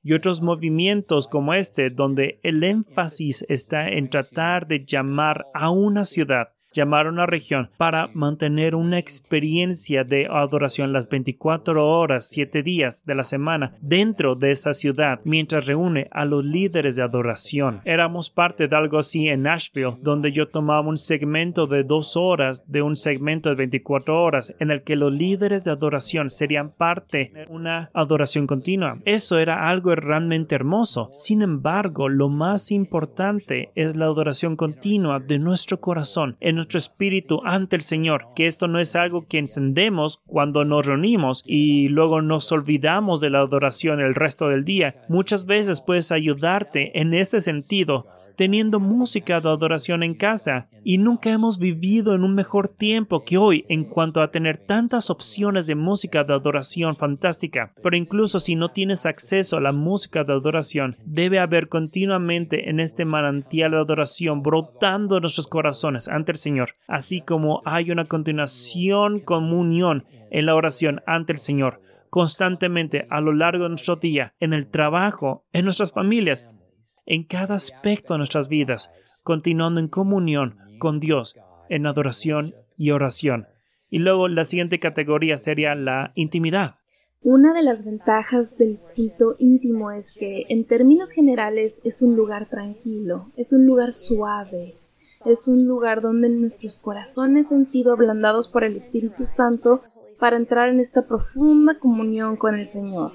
y 0.00 0.12
otros 0.12 0.42
movimientos 0.42 1.26
como 1.26 1.54
este 1.54 1.90
donde 1.90 2.38
el 2.44 2.62
énfasis 2.62 3.44
está 3.48 3.88
en 3.88 4.08
tratar 4.10 4.68
de 4.68 4.84
llamar 4.84 5.44
a 5.54 5.70
una 5.70 6.04
ciudad 6.04 6.50
llamaron 6.72 7.18
a 7.18 7.22
la 7.22 7.26
región 7.26 7.70
para 7.76 8.08
mantener 8.14 8.74
una 8.74 8.98
experiencia 8.98 10.04
de 10.04 10.26
adoración 10.30 10.92
las 10.92 11.08
24 11.08 11.88
horas, 11.88 12.28
7 12.28 12.62
días 12.62 13.04
de 13.04 13.14
la 13.14 13.24
semana 13.24 13.76
dentro 13.80 14.34
de 14.34 14.50
esa 14.50 14.72
ciudad 14.72 15.20
mientras 15.24 15.66
reúne 15.66 16.08
a 16.10 16.24
los 16.24 16.44
líderes 16.44 16.96
de 16.96 17.02
adoración. 17.02 17.80
Éramos 17.84 18.30
parte 18.30 18.68
de 18.68 18.76
algo 18.76 18.98
así 18.98 19.28
en 19.28 19.42
Nashville, 19.42 19.96
donde 20.00 20.32
yo 20.32 20.48
tomaba 20.48 20.88
un 20.88 20.96
segmento 20.96 21.66
de 21.66 21.84
dos 21.84 22.16
horas 22.16 22.64
de 22.66 22.82
un 22.82 22.96
segmento 22.96 23.50
de 23.50 23.56
24 23.56 24.22
horas 24.22 24.54
en 24.58 24.70
el 24.70 24.82
que 24.82 24.96
los 24.96 25.12
líderes 25.12 25.64
de 25.64 25.70
adoración 25.70 26.30
serían 26.30 26.70
parte 26.70 27.30
de 27.34 27.46
una 27.48 27.90
adoración 27.94 28.46
continua. 28.46 28.98
Eso 29.04 29.38
era 29.38 29.68
algo 29.68 29.94
realmente 29.94 30.54
hermoso. 30.54 31.08
Sin 31.12 31.42
embargo, 31.42 32.08
lo 32.08 32.28
más 32.28 32.70
importante 32.70 33.70
es 33.74 33.96
la 33.96 34.06
adoración 34.06 34.56
continua 34.56 35.20
de 35.20 35.38
nuestro 35.38 35.80
corazón, 35.80 36.36
en 36.40 36.56
nuestro 36.62 36.78
espíritu 36.78 37.40
ante 37.44 37.74
el 37.74 37.82
Señor, 37.82 38.28
que 38.36 38.46
esto 38.46 38.68
no 38.68 38.78
es 38.78 38.94
algo 38.94 39.26
que 39.26 39.38
encendemos 39.38 40.22
cuando 40.26 40.64
nos 40.64 40.86
reunimos 40.86 41.42
y 41.44 41.88
luego 41.88 42.22
nos 42.22 42.52
olvidamos 42.52 43.20
de 43.20 43.30
la 43.30 43.40
adoración 43.40 44.00
el 44.00 44.14
resto 44.14 44.48
del 44.48 44.64
día. 44.64 45.02
Muchas 45.08 45.46
veces 45.46 45.80
puedes 45.80 46.12
ayudarte 46.12 47.00
en 47.00 47.14
ese 47.14 47.40
sentido 47.40 48.06
teniendo 48.36 48.80
música 48.80 49.40
de 49.40 49.48
adoración 49.48 50.02
en 50.02 50.14
casa 50.14 50.68
y 50.84 50.98
nunca 50.98 51.30
hemos 51.30 51.58
vivido 51.58 52.14
en 52.14 52.24
un 52.24 52.34
mejor 52.34 52.68
tiempo 52.68 53.24
que 53.24 53.38
hoy 53.38 53.64
en 53.68 53.84
cuanto 53.84 54.20
a 54.20 54.30
tener 54.30 54.58
tantas 54.58 55.10
opciones 55.10 55.66
de 55.66 55.74
música 55.74 56.24
de 56.24 56.34
adoración 56.34 56.96
fantástica. 56.96 57.72
Pero 57.82 57.96
incluso 57.96 58.40
si 58.40 58.56
no 58.56 58.70
tienes 58.70 59.06
acceso 59.06 59.56
a 59.56 59.60
la 59.60 59.72
música 59.72 60.24
de 60.24 60.32
adoración, 60.32 60.96
debe 61.04 61.38
haber 61.38 61.68
continuamente 61.68 62.68
en 62.70 62.80
este 62.80 63.04
manantial 63.04 63.72
de 63.72 63.78
adoración 63.78 64.42
brotando 64.42 65.16
en 65.16 65.22
nuestros 65.22 65.48
corazones 65.48 66.08
ante 66.08 66.32
el 66.32 66.38
Señor, 66.38 66.70
así 66.86 67.20
como 67.20 67.62
hay 67.64 67.90
una 67.90 68.06
continuación 68.06 69.20
comunión 69.20 70.04
en 70.30 70.46
la 70.46 70.54
oración 70.54 71.02
ante 71.06 71.32
el 71.32 71.38
Señor 71.38 71.80
constantemente 72.12 73.06
a 73.08 73.22
lo 73.22 73.32
largo 73.32 73.62
de 73.62 73.70
nuestro 73.70 73.96
día, 73.96 74.34
en 74.38 74.52
el 74.52 74.66
trabajo, 74.66 75.46
en 75.54 75.64
nuestras 75.64 75.92
familias, 75.92 76.46
en 77.06 77.24
cada 77.24 77.54
aspecto 77.54 78.14
de 78.14 78.18
nuestras 78.18 78.48
vidas, 78.48 78.92
continuando 79.22 79.80
en 79.80 79.88
comunión 79.88 80.58
con 80.78 81.00
Dios, 81.00 81.36
en 81.68 81.86
adoración 81.86 82.54
y 82.76 82.90
oración. 82.90 83.46
Y 83.88 83.98
luego 83.98 84.28
la 84.28 84.44
siguiente 84.44 84.80
categoría 84.80 85.36
sería 85.38 85.74
la 85.74 86.12
intimidad. 86.14 86.76
Una 87.24 87.54
de 87.54 87.62
las 87.62 87.84
ventajas 87.84 88.58
del 88.58 88.80
culto 88.96 89.36
íntimo 89.38 89.92
es 89.92 90.16
que, 90.18 90.44
en 90.48 90.66
términos 90.66 91.12
generales, 91.12 91.80
es 91.84 92.02
un 92.02 92.16
lugar 92.16 92.48
tranquilo, 92.48 93.30
es 93.36 93.52
un 93.52 93.64
lugar 93.64 93.92
suave, 93.92 94.74
es 95.24 95.46
un 95.46 95.64
lugar 95.66 96.00
donde 96.00 96.28
nuestros 96.28 96.78
corazones 96.78 97.52
han 97.52 97.64
sido 97.64 97.92
ablandados 97.92 98.48
por 98.48 98.64
el 98.64 98.74
Espíritu 98.74 99.26
Santo 99.26 99.82
para 100.18 100.36
entrar 100.36 100.68
en 100.68 100.80
esta 100.80 101.06
profunda 101.06 101.78
comunión 101.78 102.36
con 102.36 102.56
el 102.56 102.66
Señor. 102.66 103.12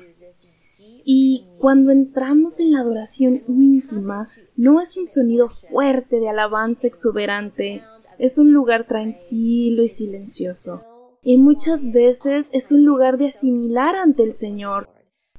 Y 1.10 1.48
cuando 1.58 1.92
entramos 1.92 2.60
en 2.60 2.74
la 2.74 2.82
adoración 2.82 3.42
íntima, 3.48 4.26
no 4.58 4.82
es 4.82 4.98
un 4.98 5.08
sonido 5.08 5.48
fuerte 5.48 6.20
de 6.20 6.28
alabanza 6.28 6.86
exuberante, 6.86 7.82
es 8.20 8.38
un 8.38 8.52
lugar 8.52 8.88
tranquilo 8.88 9.84
y 9.84 9.88
silencioso. 9.88 10.84
Y 11.22 11.38
muchas 11.38 11.94
veces 11.94 12.50
es 12.52 12.74
un 12.74 12.84
lugar 12.84 13.18
de 13.18 13.28
asimilar 13.28 13.96
ante 13.96 14.24
el 14.24 14.34
Señor. 14.34 14.90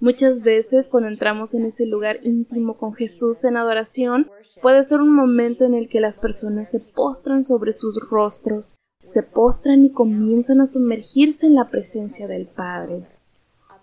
Muchas 0.00 0.40
veces 0.42 0.88
cuando 0.88 1.10
entramos 1.10 1.52
en 1.52 1.66
ese 1.66 1.84
lugar 1.84 2.20
íntimo 2.22 2.72
con 2.78 2.94
Jesús 2.94 3.44
en 3.44 3.58
adoración, 3.58 4.30
puede 4.62 4.82
ser 4.84 5.02
un 5.02 5.14
momento 5.14 5.66
en 5.66 5.74
el 5.74 5.90
que 5.90 6.00
las 6.00 6.16
personas 6.16 6.70
se 6.70 6.80
postran 6.80 7.44
sobre 7.44 7.74
sus 7.74 8.00
rostros, 8.08 8.78
se 9.02 9.22
postran 9.22 9.84
y 9.84 9.92
comienzan 9.92 10.62
a 10.62 10.66
sumergirse 10.66 11.46
en 11.46 11.56
la 11.56 11.68
presencia 11.68 12.26
del 12.26 12.46
Padre 12.46 13.17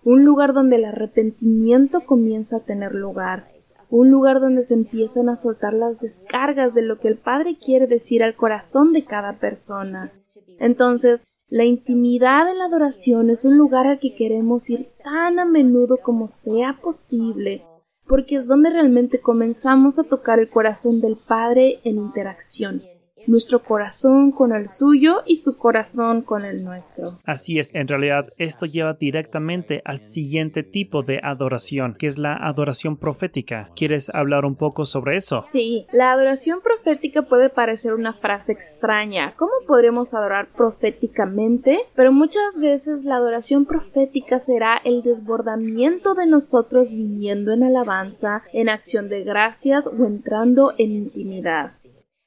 un 0.06 0.24
lugar 0.24 0.54
donde 0.54 0.76
el 0.76 0.84
arrepentimiento 0.84 2.02
comienza 2.06 2.58
a 2.58 2.64
tener 2.64 2.94
lugar, 2.94 3.48
un 3.90 4.08
lugar 4.08 4.40
donde 4.40 4.62
se 4.62 4.74
empiezan 4.74 5.28
a 5.28 5.34
soltar 5.34 5.72
las 5.72 5.98
descargas 5.98 6.74
de 6.74 6.82
lo 6.82 7.00
que 7.00 7.08
el 7.08 7.16
Padre 7.16 7.56
quiere 7.56 7.88
decir 7.88 8.22
al 8.22 8.36
corazón 8.36 8.92
de 8.92 9.04
cada 9.04 9.40
persona. 9.40 10.12
Entonces, 10.60 11.44
la 11.48 11.64
intimidad 11.64 12.46
de 12.46 12.56
la 12.56 12.66
adoración 12.66 13.30
es 13.30 13.44
un 13.44 13.58
lugar 13.58 13.88
al 13.88 13.98
que 13.98 14.14
queremos 14.14 14.70
ir 14.70 14.86
tan 15.02 15.40
a 15.40 15.44
menudo 15.44 15.96
como 15.96 16.28
sea 16.28 16.78
posible, 16.80 17.64
porque 18.06 18.36
es 18.36 18.46
donde 18.46 18.70
realmente 18.70 19.20
comenzamos 19.20 19.98
a 19.98 20.04
tocar 20.04 20.38
el 20.38 20.50
corazón 20.50 21.00
del 21.00 21.16
Padre 21.16 21.80
en 21.82 21.96
interacción 21.96 22.80
nuestro 23.26 23.62
corazón 23.62 24.30
con 24.30 24.52
el 24.52 24.68
suyo 24.68 25.22
y 25.26 25.36
su 25.36 25.56
corazón 25.56 26.22
con 26.22 26.44
el 26.44 26.64
nuestro. 26.64 27.10
Así 27.24 27.58
es, 27.58 27.74
en 27.74 27.88
realidad 27.88 28.28
esto 28.38 28.66
lleva 28.66 28.94
directamente 28.94 29.82
al 29.84 29.98
siguiente 29.98 30.62
tipo 30.62 31.02
de 31.02 31.20
adoración, 31.22 31.94
que 31.98 32.06
es 32.06 32.18
la 32.18 32.34
adoración 32.34 32.96
profética. 32.96 33.70
¿Quieres 33.76 34.10
hablar 34.10 34.44
un 34.44 34.56
poco 34.56 34.84
sobre 34.84 35.16
eso? 35.16 35.42
Sí, 35.52 35.86
la 35.92 36.12
adoración 36.12 36.60
profética 36.60 37.22
puede 37.22 37.50
parecer 37.50 37.94
una 37.94 38.12
frase 38.12 38.52
extraña. 38.52 39.34
¿Cómo 39.36 39.52
podremos 39.66 40.14
adorar 40.14 40.48
proféticamente? 40.56 41.78
Pero 41.94 42.12
muchas 42.12 42.58
veces 42.60 43.04
la 43.04 43.16
adoración 43.16 43.66
profética 43.66 44.38
será 44.38 44.76
el 44.84 45.02
desbordamiento 45.02 46.14
de 46.14 46.26
nosotros 46.26 46.88
viniendo 46.88 47.52
en 47.52 47.64
alabanza, 47.64 48.42
en 48.52 48.68
acción 48.68 49.08
de 49.08 49.24
gracias 49.24 49.86
o 49.86 50.04
entrando 50.04 50.72
en 50.78 50.92
intimidad. 50.92 51.72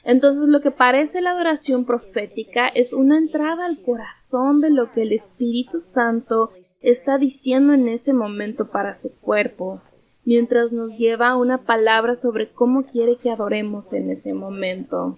Entonces 0.03 0.47
lo 0.47 0.61
que 0.61 0.71
parece 0.71 1.21
la 1.21 1.31
adoración 1.31 1.85
profética 1.85 2.67
es 2.67 2.93
una 2.93 3.17
entrada 3.17 3.65
al 3.65 3.81
corazón 3.81 4.61
de 4.61 4.69
lo 4.69 4.91
que 4.91 5.01
el 5.01 5.11
Espíritu 5.11 5.81
Santo 5.81 6.51
está 6.81 7.17
diciendo 7.17 7.73
en 7.73 7.89
ese 7.89 8.13
momento 8.13 8.69
para 8.69 8.95
su 8.95 9.19
cuerpo, 9.19 9.81
mientras 10.23 10.71
nos 10.71 10.97
lleva 10.97 11.35
una 11.35 11.59
palabra 11.65 12.15
sobre 12.15 12.49
cómo 12.49 12.83
quiere 12.83 13.17
que 13.17 13.29
adoremos 13.29 13.91
en 13.91 14.09
ese 14.09 14.33
momento, 14.33 15.17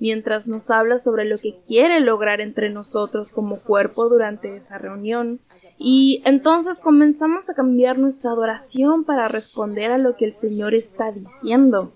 mientras 0.00 0.48
nos 0.48 0.70
habla 0.70 0.98
sobre 0.98 1.24
lo 1.24 1.38
que 1.38 1.60
quiere 1.66 2.00
lograr 2.00 2.40
entre 2.40 2.70
nosotros 2.70 3.30
como 3.30 3.60
cuerpo 3.60 4.08
durante 4.08 4.56
esa 4.56 4.78
reunión. 4.78 5.40
Y 5.76 6.22
entonces 6.24 6.80
comenzamos 6.80 7.50
a 7.50 7.54
cambiar 7.54 7.98
nuestra 7.98 8.32
adoración 8.32 9.04
para 9.04 9.28
responder 9.28 9.92
a 9.92 9.98
lo 9.98 10.16
que 10.16 10.24
el 10.24 10.34
Señor 10.34 10.74
está 10.74 11.12
diciendo. 11.12 11.92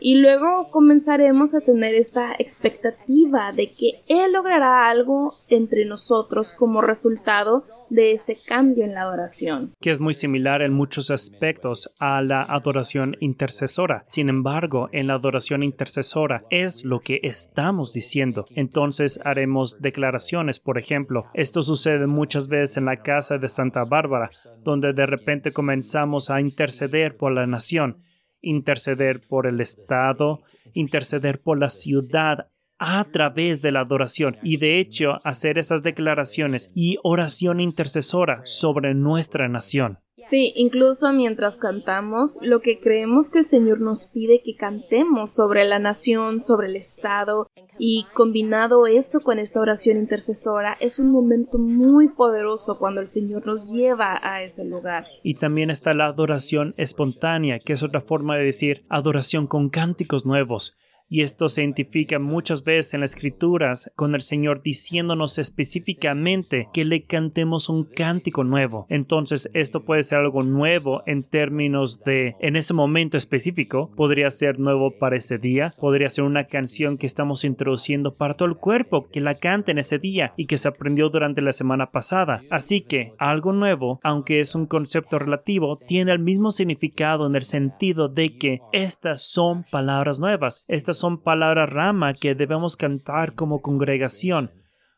Y 0.00 0.20
luego 0.20 0.70
comenzaremos 0.70 1.54
a 1.54 1.60
tener 1.60 1.94
esta 1.94 2.32
expectativa 2.38 3.52
de 3.52 3.70
que 3.70 4.02
Él 4.06 4.32
logrará 4.32 4.88
algo 4.88 5.32
entre 5.50 5.84
nosotros 5.84 6.52
como 6.58 6.82
resultado 6.82 7.62
de 7.90 8.12
ese 8.12 8.36
cambio 8.46 8.84
en 8.84 8.94
la 8.94 9.02
adoración. 9.02 9.74
Que 9.80 9.90
es 9.90 10.00
muy 10.00 10.14
similar 10.14 10.62
en 10.62 10.72
muchos 10.72 11.10
aspectos 11.10 11.94
a 11.98 12.22
la 12.22 12.42
adoración 12.42 13.16
intercesora. 13.20 14.04
Sin 14.06 14.28
embargo, 14.28 14.88
en 14.92 15.06
la 15.06 15.14
adoración 15.14 15.62
intercesora 15.62 16.42
es 16.50 16.84
lo 16.84 17.00
que 17.00 17.20
estamos 17.22 17.92
diciendo. 17.92 18.46
Entonces 18.54 19.20
haremos 19.24 19.80
declaraciones, 19.80 20.60
por 20.60 20.78
ejemplo. 20.78 21.24
Esto 21.34 21.62
sucede 21.62 22.06
muchas 22.06 22.48
veces 22.48 22.76
en 22.76 22.86
la 22.86 23.02
casa 23.02 23.38
de 23.38 23.48
Santa 23.48 23.84
Bárbara, 23.84 24.30
donde 24.62 24.92
de 24.92 25.06
repente 25.06 25.52
comenzamos 25.52 26.30
a 26.30 26.40
interceder 26.40 27.16
por 27.16 27.32
la 27.32 27.46
nación 27.46 27.98
interceder 28.44 29.20
por 29.20 29.46
el 29.46 29.60
Estado, 29.60 30.42
interceder 30.72 31.40
por 31.40 31.58
la 31.58 31.70
ciudad 31.70 32.48
a 32.78 33.04
través 33.04 33.62
de 33.62 33.72
la 33.72 33.80
adoración 33.80 34.36
y 34.42 34.56
de 34.58 34.78
hecho 34.78 35.20
hacer 35.24 35.58
esas 35.58 35.82
declaraciones 35.82 36.70
y 36.74 36.98
oración 37.02 37.60
intercesora 37.60 38.42
sobre 38.44 38.94
nuestra 38.94 39.48
nación. 39.48 39.98
Sí, 40.30 40.52
incluso 40.56 41.12
mientras 41.12 41.58
cantamos, 41.58 42.38
lo 42.40 42.60
que 42.60 42.80
creemos 42.80 43.30
que 43.30 43.40
el 43.40 43.44
Señor 43.44 43.80
nos 43.80 44.06
pide 44.06 44.40
que 44.44 44.56
cantemos 44.56 45.34
sobre 45.34 45.64
la 45.64 45.78
nación, 45.78 46.40
sobre 46.40 46.68
el 46.68 46.76
Estado, 46.76 47.46
y 47.78 48.06
combinado 48.14 48.86
eso 48.86 49.20
con 49.20 49.38
esta 49.38 49.60
oración 49.60 49.98
intercesora, 49.98 50.76
es 50.80 50.98
un 50.98 51.10
momento 51.10 51.58
muy 51.58 52.08
poderoso 52.08 52.78
cuando 52.78 53.00
el 53.00 53.08
Señor 53.08 53.46
nos 53.46 53.70
lleva 53.70 54.18
a 54.22 54.42
ese 54.42 54.64
lugar. 54.64 55.06
Y 55.22 55.34
también 55.34 55.70
está 55.70 55.92
la 55.92 56.06
adoración 56.06 56.74
espontánea, 56.76 57.58
que 57.58 57.74
es 57.74 57.82
otra 57.82 58.00
forma 58.00 58.36
de 58.36 58.44
decir 58.44 58.84
adoración 58.88 59.46
con 59.46 59.68
cánticos 59.68 60.24
nuevos 60.24 60.78
y 61.14 61.22
esto 61.22 61.48
se 61.48 61.62
identifica 61.62 62.18
muchas 62.18 62.64
veces 62.64 62.94
en 62.94 63.02
las 63.02 63.12
escrituras 63.12 63.92
con 63.94 64.16
el 64.16 64.20
Señor 64.20 64.64
diciéndonos 64.64 65.38
específicamente 65.38 66.68
que 66.72 66.84
le 66.84 67.04
cantemos 67.04 67.68
un 67.68 67.84
cántico 67.84 68.42
nuevo. 68.42 68.86
Entonces 68.88 69.48
esto 69.54 69.84
puede 69.84 70.02
ser 70.02 70.18
algo 70.18 70.42
nuevo 70.42 71.04
en 71.06 71.22
términos 71.22 72.02
de 72.02 72.34
en 72.40 72.56
ese 72.56 72.74
momento 72.74 73.16
específico, 73.16 73.92
podría 73.94 74.28
ser 74.32 74.58
nuevo 74.58 74.98
para 74.98 75.16
ese 75.16 75.38
día, 75.38 75.72
podría 75.78 76.10
ser 76.10 76.24
una 76.24 76.48
canción 76.48 76.98
que 76.98 77.06
estamos 77.06 77.44
introduciendo 77.44 78.12
para 78.12 78.34
todo 78.34 78.48
el 78.48 78.56
cuerpo, 78.56 79.06
que 79.06 79.20
la 79.20 79.36
cante 79.36 79.70
en 79.70 79.78
ese 79.78 80.00
día 80.00 80.34
y 80.36 80.46
que 80.46 80.58
se 80.58 80.66
aprendió 80.66 81.10
durante 81.10 81.42
la 81.42 81.52
semana 81.52 81.92
pasada. 81.92 82.42
Así 82.50 82.80
que 82.80 83.12
algo 83.18 83.52
nuevo, 83.52 84.00
aunque 84.02 84.40
es 84.40 84.56
un 84.56 84.66
concepto 84.66 85.20
relativo, 85.20 85.78
tiene 85.86 86.10
el 86.10 86.18
mismo 86.18 86.50
significado 86.50 87.28
en 87.28 87.36
el 87.36 87.44
sentido 87.44 88.08
de 88.08 88.36
que 88.36 88.62
estas 88.72 89.22
son 89.22 89.64
palabras 89.70 90.18
nuevas, 90.18 90.64
estas 90.66 91.03
palabras 91.22 91.70
rama 91.70 92.14
que 92.14 92.34
debemos 92.34 92.76
cantar 92.76 93.34
como 93.34 93.62
congregación 93.62 94.50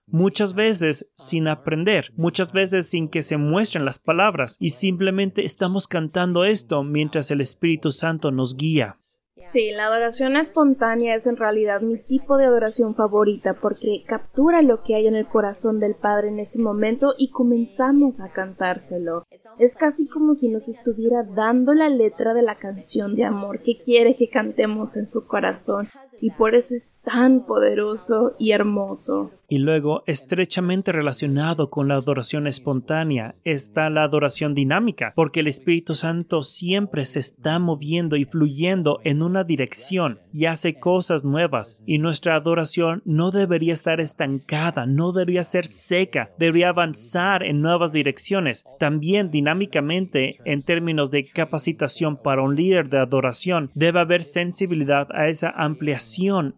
muchas 0.07 0.55
veces 0.55 1.11
sin 1.15 1.49
aprender, 1.49 2.13
muchas 2.17 2.53
veces 2.53 2.89
sin 2.89 3.09
que 3.09 3.23
se 3.23 3.37
muestren 3.37 3.85
las 3.85 3.99
palabras 3.99 4.57
y 4.61 4.71
simplemente 4.71 5.45
estamos 5.45 5.89
cantando 5.89 6.45
esto 6.45 6.83
mientras 6.85 7.31
el 7.31 7.41
Espíritu 7.41 7.91
Santo 7.91 8.31
nos 8.31 8.57
guía. 8.57 8.99
Sí, 9.53 9.71
la 9.71 9.87
adoración 9.87 10.37
espontánea 10.37 11.15
es 11.15 11.27
en 11.27 11.37
realidad 11.37 11.81
mi 11.81 11.99
tipo 11.99 12.37
de 12.37 12.47
adoración 12.47 12.95
favorita 12.95 13.55
porque 13.55 14.03
captura 14.07 14.61
lo 14.63 14.83
que 14.83 14.97
hay 14.97 15.07
en 15.07 15.15
el 15.15 15.27
corazón 15.27 15.79
del 15.79 15.95
Padre 15.95 16.29
en 16.29 16.41
ese 16.41 16.61
momento 16.61 17.15
y 17.17 17.31
comenzamos 17.31 18.21
a 18.21 18.31
cantárselo. 18.31 19.25
Es 19.59 19.77
casi 19.77 20.09
como 20.09 20.35
si 20.35 20.49
nos 20.49 20.69
estuviera 20.69 21.23
dando 21.23 21.75
la 21.75 21.89
letra 21.89 22.35
de 22.35 22.43
la 22.43 22.57
canción 22.57 23.15
de 23.15 23.25
amor 23.25 23.63
que 23.63 23.75
quiere 23.75 24.17
que 24.17 24.29
cantemos 24.29 24.97
en 24.97 25.07
su 25.07 25.27
corazón 25.27 25.89
y 26.21 26.31
por 26.31 26.55
eso 26.55 26.75
es 26.75 27.03
tan 27.03 27.47
poderoso 27.47 28.35
y 28.39 28.53
hermoso. 28.53 29.31
Y 29.49 29.59
luego, 29.59 30.03
estrechamente 30.07 30.91
relacionado 30.91 31.71
con 31.71 31.87
la 31.87 31.95
adoración 31.95 32.49
espontánea, 32.49 33.35
está 33.45 33.89
la 33.91 34.03
adoración 34.03 34.55
dinámica, 34.55 35.13
porque 35.15 35.39
el 35.39 35.47
Espíritu 35.47 35.95
Santo 35.95 36.43
siempre 36.43 37.05
se 37.05 37.21
está 37.21 37.61
moviendo 37.61 38.17
y 38.17 38.25
fluyendo 38.25 38.99
en 39.05 39.23
una 39.23 39.45
dirección 39.45 40.19
y 40.33 40.47
hace 40.47 40.81
cosas 40.81 41.25
nuevas, 41.25 41.81
y 41.87 41.99
nuestra 41.99 42.35
adoración 42.35 43.03
no 43.05 43.31
debería 43.31 43.73
estar 43.73 44.01
estancada, 44.01 44.85
no 44.85 45.13
debería 45.13 45.45
ser 45.45 45.67
seca, 45.67 46.31
debería 46.39 46.71
avanzar 46.71 47.45
en 47.45 47.63
nuevas 47.63 47.93
direcciones. 47.93 48.65
También 48.81 49.31
dinámicamente, 49.31 50.39
en 50.45 50.63
términos 50.63 51.13
de 51.13 51.25
capacitación 51.25 52.17
para 52.17 52.43
un 52.43 52.57
líder 52.57 52.89
de 52.89 52.99
adoración, 52.99 53.71
debe 53.75 54.01
haber 54.01 54.25
sensibilidad 54.25 55.07
a 55.13 55.29
esa 55.29 55.51
ampliación 55.51 56.06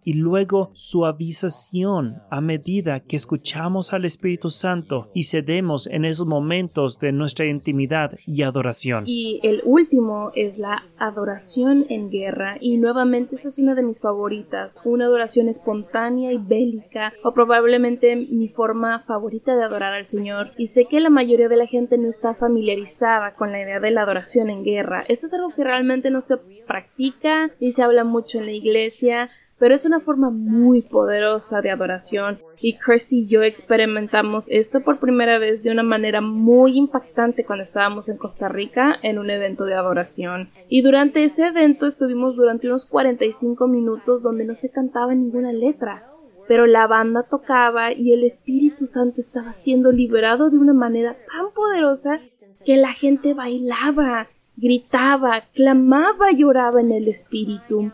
y 0.05 0.13
luego 0.15 0.71
suavización 0.75 2.23
a 2.31 2.41
medida 2.41 3.01
que 3.01 3.17
escuchamos 3.17 3.93
al 3.93 4.05
Espíritu 4.05 4.51
Santo 4.51 5.11
y 5.15 5.25
cedemos 5.25 5.87
en 5.87 6.05
esos 6.05 6.27
momentos 6.27 6.99
de 6.99 7.13
nuestra 7.13 7.47
intimidad 7.47 8.19
y 8.27 8.43
adoración. 8.43 9.05
Y 9.07 9.41
el 9.43 9.63
último 9.65 10.31
es 10.35 10.59
la 10.59 10.85
adoración 10.99 11.87
en 11.89 12.11
guerra 12.11 12.59
y 12.61 12.77
nuevamente 12.77 13.37
esta 13.37 13.49
es 13.49 13.59
una 13.59 13.75
de 13.75 13.83
mis 13.83 14.01
favoritas, 14.01 14.81
una 14.85 15.07
adoración 15.07 15.49
espontánea 15.49 16.33
y 16.33 16.39
bélica 16.39 17.13
o 17.25 17.33
probablemente 17.33 18.17
mi 18.17 18.49
forma 18.49 19.05
favorita 19.07 19.57
de 19.57 19.65
adorar 19.65 19.95
al 19.95 20.07
Señor 20.07 20.53
y 20.59 20.67
sé 20.69 20.85
que 20.85 21.01
la 21.01 21.11
mayoría 21.11 21.49
de 21.49 21.57
la 21.57 21.67
gente 21.67 21.97
no 21.99 22.09
está 22.09 22.35
familiarizada 22.35 23.35
con 23.35 23.51
la 23.51 23.63
idea 23.63 23.81
de 23.81 23.91
la 23.91 24.03
adoración 24.03 24.51
en 24.51 24.63
guerra. 24.63 25.05
Esto 25.09 25.27
es 25.27 25.35
algo 25.35 25.55
que 25.55 25.65
realmente 25.65 26.11
no 26.11 26.21
se 26.21 26.37
practica 26.37 27.51
y 27.59 27.73
se 27.73 27.83
habla 27.83 28.05
mucho 28.05 28.39
en 28.39 28.47
la 28.47 28.53
iglesia 28.53 29.29
pero 29.59 29.75
es 29.75 29.85
una 29.85 30.01
forma 30.01 30.31
muy 30.31 30.83
poderosa 30.83 31.61
de 31.61 31.71
adoración 31.71 32.39
y 32.61 32.77
Chris 32.79 33.13
y 33.13 33.27
yo 33.27 33.43
experimentamos 33.43 34.49
esto 34.51 34.81
por 34.81 34.99
primera 34.99 35.39
vez 35.39 35.63
de 35.63 35.71
una 35.71 35.83
manera 35.83 36.21
muy 36.21 36.77
impactante 36.77 37.45
cuando 37.45 37.63
estábamos 37.63 38.09
en 38.09 38.17
Costa 38.17 38.49
Rica 38.49 38.97
en 39.03 39.19
un 39.19 39.31
evento 39.31 39.65
de 39.65 39.75
adoración. 39.75 40.51
Y 40.69 40.83
durante 40.83 41.25
ese 41.25 41.47
evento 41.47 41.87
estuvimos 41.87 42.37
durante 42.37 42.67
unos 42.67 42.87
45 42.87 43.67
minutos 43.69 44.23
donde 44.23 44.45
no 44.45 44.55
se 44.55 44.71
cantaba 44.71 45.15
ninguna 45.15 45.53
letra, 45.53 46.05
pero 46.47 46.67
la 46.67 46.87
banda 46.87 47.25
tocaba 47.29 47.93
y 47.93 48.13
el 48.13 48.25
Espíritu 48.25 48.87
Santo 48.87 49.21
estaba 49.21 49.53
siendo 49.53 49.93
liberado 49.93 50.51
de 50.51 50.59
una 50.59 50.73
manera 50.73 51.13
tan 51.13 51.53
poderosa 51.55 52.21
que 52.65 52.77
la 52.77 52.93
gente 52.93 53.35
bailaba, 53.35 54.29
gritaba, 54.57 55.43
clamaba, 55.53 56.33
lloraba 56.33 56.81
en 56.81 56.93
el 56.93 57.09
Espíritu. 57.09 57.93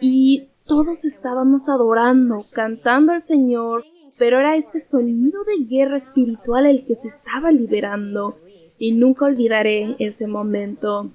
Y 0.00 0.44
todos 0.66 1.04
estábamos 1.04 1.68
adorando, 1.68 2.44
cantando 2.52 3.12
al 3.12 3.22
Señor, 3.22 3.84
pero 4.18 4.40
era 4.40 4.56
este 4.56 4.80
sonido 4.80 5.44
de 5.44 5.64
guerra 5.64 5.96
espiritual 5.96 6.66
el 6.66 6.84
que 6.84 6.94
se 6.94 7.08
estaba 7.08 7.52
liberando, 7.52 8.36
y 8.78 8.92
nunca 8.92 9.26
olvidaré 9.26 9.96
ese 9.98 10.26
momento. 10.26 11.10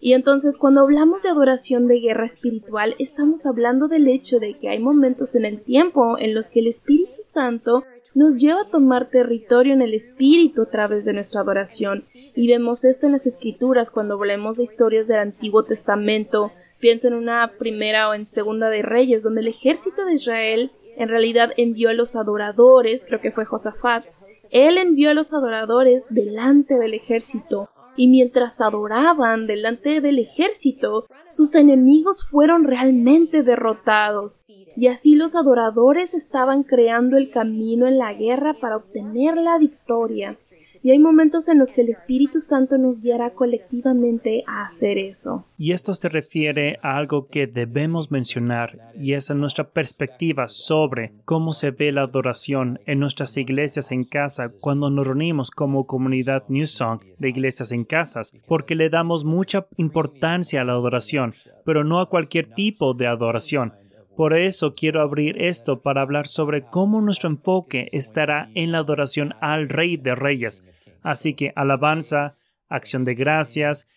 Y 0.00 0.12
entonces 0.12 0.58
cuando 0.58 0.82
hablamos 0.82 1.22
de 1.22 1.30
adoración 1.30 1.88
de 1.88 2.00
guerra 2.00 2.26
espiritual, 2.26 2.94
estamos 2.98 3.46
hablando 3.46 3.88
del 3.88 4.08
hecho 4.08 4.38
de 4.38 4.58
que 4.58 4.68
hay 4.68 4.78
momentos 4.78 5.34
en 5.34 5.44
el 5.44 5.60
tiempo 5.60 6.18
en 6.18 6.34
los 6.34 6.50
que 6.50 6.60
el 6.60 6.68
Espíritu 6.68 7.22
Santo 7.22 7.84
nos 8.14 8.36
lleva 8.36 8.62
a 8.62 8.70
tomar 8.70 9.08
territorio 9.08 9.72
en 9.72 9.82
el 9.82 9.94
Espíritu 9.94 10.62
a 10.62 10.70
través 10.70 11.04
de 11.04 11.12
nuestra 11.12 11.40
adoración. 11.40 12.02
Y 12.14 12.48
vemos 12.48 12.84
esto 12.84 13.06
en 13.06 13.12
las 13.12 13.26
Escrituras 13.26 13.90
cuando 13.90 14.14
hablamos 14.14 14.56
de 14.56 14.64
historias 14.64 15.06
del 15.06 15.18
Antiguo 15.18 15.64
Testamento, 15.64 16.52
Pienso 16.78 17.08
en 17.08 17.14
una 17.14 17.52
primera 17.58 18.08
o 18.08 18.14
en 18.14 18.26
segunda 18.26 18.68
de 18.68 18.82
Reyes, 18.82 19.22
donde 19.22 19.40
el 19.40 19.48
ejército 19.48 20.04
de 20.04 20.14
Israel 20.14 20.70
en 20.96 21.08
realidad 21.08 21.50
envió 21.56 21.90
a 21.90 21.94
los 21.94 22.16
adoradores, 22.16 23.04
creo 23.04 23.20
que 23.20 23.30
fue 23.30 23.44
Josafat, 23.44 24.04
él 24.50 24.78
envió 24.78 25.10
a 25.10 25.14
los 25.14 25.32
adoradores 25.32 26.04
delante 26.08 26.74
del 26.74 26.94
ejército, 26.94 27.68
y 27.96 28.06
mientras 28.06 28.60
adoraban 28.60 29.46
delante 29.46 30.00
del 30.00 30.20
ejército, 30.20 31.06
sus 31.30 31.54
enemigos 31.54 32.26
fueron 32.28 32.64
realmente 32.64 33.42
derrotados, 33.42 34.44
y 34.46 34.86
así 34.86 35.16
los 35.16 35.34
adoradores 35.34 36.14
estaban 36.14 36.62
creando 36.62 37.16
el 37.16 37.30
camino 37.30 37.88
en 37.88 37.98
la 37.98 38.14
guerra 38.14 38.54
para 38.54 38.76
obtener 38.76 39.36
la 39.36 39.58
victoria. 39.58 40.36
Y 40.82 40.90
hay 40.90 40.98
momentos 40.98 41.48
en 41.48 41.58
los 41.58 41.70
que 41.70 41.82
el 41.82 41.88
Espíritu 41.88 42.40
Santo 42.40 42.78
nos 42.78 43.00
guiará 43.00 43.30
colectivamente 43.30 44.44
a 44.46 44.62
hacer 44.62 44.98
eso. 44.98 45.44
Y 45.56 45.72
esto 45.72 45.94
se 45.94 46.08
refiere 46.08 46.78
a 46.82 46.96
algo 46.96 47.28
que 47.28 47.46
debemos 47.46 48.10
mencionar 48.10 48.92
y 48.94 49.14
es 49.14 49.30
a 49.30 49.34
nuestra 49.34 49.70
perspectiva 49.70 50.48
sobre 50.48 51.12
cómo 51.24 51.52
se 51.52 51.70
ve 51.70 51.92
la 51.92 52.02
adoración 52.02 52.80
en 52.86 53.00
nuestras 53.00 53.36
iglesias 53.36 53.92
en 53.92 54.04
casa 54.04 54.52
cuando 54.60 54.90
nos 54.90 55.06
reunimos 55.06 55.50
como 55.50 55.86
comunidad 55.86 56.44
New 56.48 56.66
Song 56.66 57.00
de 57.18 57.28
iglesias 57.28 57.72
en 57.72 57.84
casas, 57.84 58.32
porque 58.46 58.74
le 58.74 58.90
damos 58.90 59.24
mucha 59.24 59.66
importancia 59.76 60.60
a 60.60 60.64
la 60.64 60.72
adoración, 60.72 61.34
pero 61.64 61.84
no 61.84 62.00
a 62.00 62.08
cualquier 62.08 62.46
tipo 62.52 62.94
de 62.94 63.06
adoración. 63.06 63.72
Por 64.18 64.34
eso 64.34 64.74
quiero 64.74 65.00
abrir 65.00 65.40
esto 65.40 65.80
para 65.80 66.02
hablar 66.02 66.26
sobre 66.26 66.64
cómo 66.64 67.00
nuestro 67.00 67.30
enfoque 67.30 67.86
estará 67.92 68.50
en 68.56 68.72
la 68.72 68.78
adoración 68.78 69.36
al 69.40 69.68
Rey 69.68 69.96
de 69.96 70.16
Reyes. 70.16 70.66
Así 71.02 71.34
que 71.34 71.52
alabanza, 71.54 72.34
acción 72.68 73.04
de 73.04 73.14
gracias, 73.14 73.88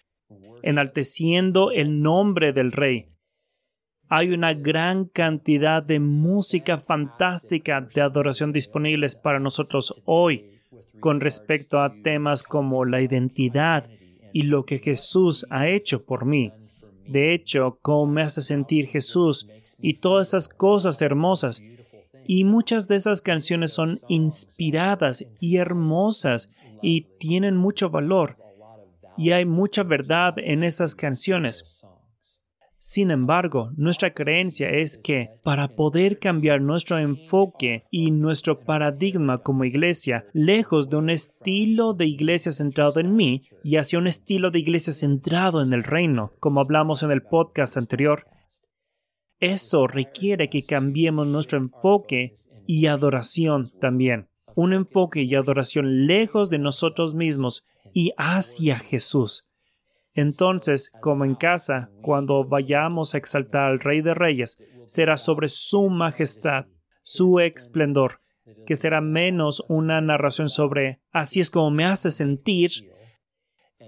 enalteciendo 0.61 1.71
el 1.71 2.03
nombre 2.03 2.53
del 2.53 2.71
Rey. 2.71 3.07
Hay 4.09 4.29
una 4.29 4.53
gran 4.53 5.05
cantidad 5.05 5.81
de 5.81 5.99
música 5.99 6.77
fantástica 6.77 7.81
de 7.81 8.01
adoración 8.01 8.53
disponibles 8.53 9.15
para 9.15 9.39
nosotros 9.39 10.03
hoy 10.05 10.61
con 10.99 11.19
respecto 11.19 11.81
a 11.81 11.95
temas 12.03 12.43
como 12.43 12.85
la 12.85 13.01
identidad 13.01 13.89
y 14.33 14.43
lo 14.43 14.65
que 14.65 14.77
Jesús 14.77 15.47
ha 15.49 15.67
hecho 15.67 16.05
por 16.05 16.25
mí. 16.25 16.53
De 17.07 17.33
hecho, 17.33 17.79
cómo 17.81 18.05
me 18.05 18.21
hace 18.21 18.43
sentir 18.43 18.85
Jesús 18.85 19.47
y 19.81 19.95
todas 19.95 20.29
esas 20.29 20.49
cosas 20.49 21.01
hermosas. 21.01 21.63
Y 22.25 22.43
muchas 22.43 22.87
de 22.87 22.95
esas 22.95 23.21
canciones 23.21 23.73
son 23.73 23.99
inspiradas 24.07 25.25
y 25.39 25.57
hermosas 25.57 26.51
y 26.81 27.07
tienen 27.19 27.57
mucho 27.57 27.89
valor. 27.89 28.35
Y 29.17 29.31
hay 29.31 29.45
mucha 29.45 29.83
verdad 29.83 30.35
en 30.37 30.63
esas 30.63 30.95
canciones. 30.95 31.83
Sin 32.83 33.11
embargo, 33.11 33.69
nuestra 33.77 34.11
creencia 34.11 34.71
es 34.71 34.97
que 34.97 35.29
para 35.43 35.67
poder 35.67 36.17
cambiar 36.17 36.61
nuestro 36.61 36.97
enfoque 36.97 37.85
y 37.91 38.09
nuestro 38.09 38.61
paradigma 38.61 39.37
como 39.37 39.65
iglesia, 39.65 40.25
lejos 40.33 40.89
de 40.89 40.97
un 40.97 41.11
estilo 41.11 41.93
de 41.93 42.07
iglesia 42.07 42.51
centrado 42.51 42.99
en 42.99 43.15
mí 43.15 43.43
y 43.63 43.75
hacia 43.75 43.99
un 43.99 44.07
estilo 44.07 44.49
de 44.49 44.57
iglesia 44.57 44.93
centrado 44.93 45.61
en 45.61 45.73
el 45.73 45.83
reino, 45.83 46.33
como 46.39 46.59
hablamos 46.59 47.03
en 47.03 47.11
el 47.11 47.21
podcast 47.21 47.77
anterior, 47.77 48.25
eso 49.41 49.87
requiere 49.87 50.49
que 50.49 50.63
cambiemos 50.63 51.27
nuestro 51.27 51.57
enfoque 51.57 52.37
y 52.67 52.85
adoración 52.85 53.71
también. 53.81 54.29
Un 54.55 54.73
enfoque 54.73 55.23
y 55.23 55.35
adoración 55.35 56.05
lejos 56.05 56.49
de 56.49 56.59
nosotros 56.59 57.15
mismos 57.15 57.65
y 57.93 58.13
hacia 58.17 58.77
Jesús. 58.77 59.49
Entonces, 60.13 60.91
como 61.01 61.25
en 61.25 61.35
casa, 61.35 61.89
cuando 62.01 62.43
vayamos 62.43 63.15
a 63.15 63.17
exaltar 63.17 63.71
al 63.71 63.79
Rey 63.79 64.01
de 64.01 64.13
Reyes, 64.13 64.57
será 64.85 65.17
sobre 65.17 65.49
su 65.49 65.89
majestad, 65.89 66.65
su 67.01 67.39
esplendor, 67.39 68.19
que 68.65 68.75
será 68.75 69.01
menos 69.01 69.63
una 69.69 70.01
narración 70.01 70.49
sobre 70.49 71.01
así 71.11 71.39
es 71.39 71.49
como 71.49 71.71
me 71.71 71.85
hace 71.85 72.11
sentir 72.11 72.71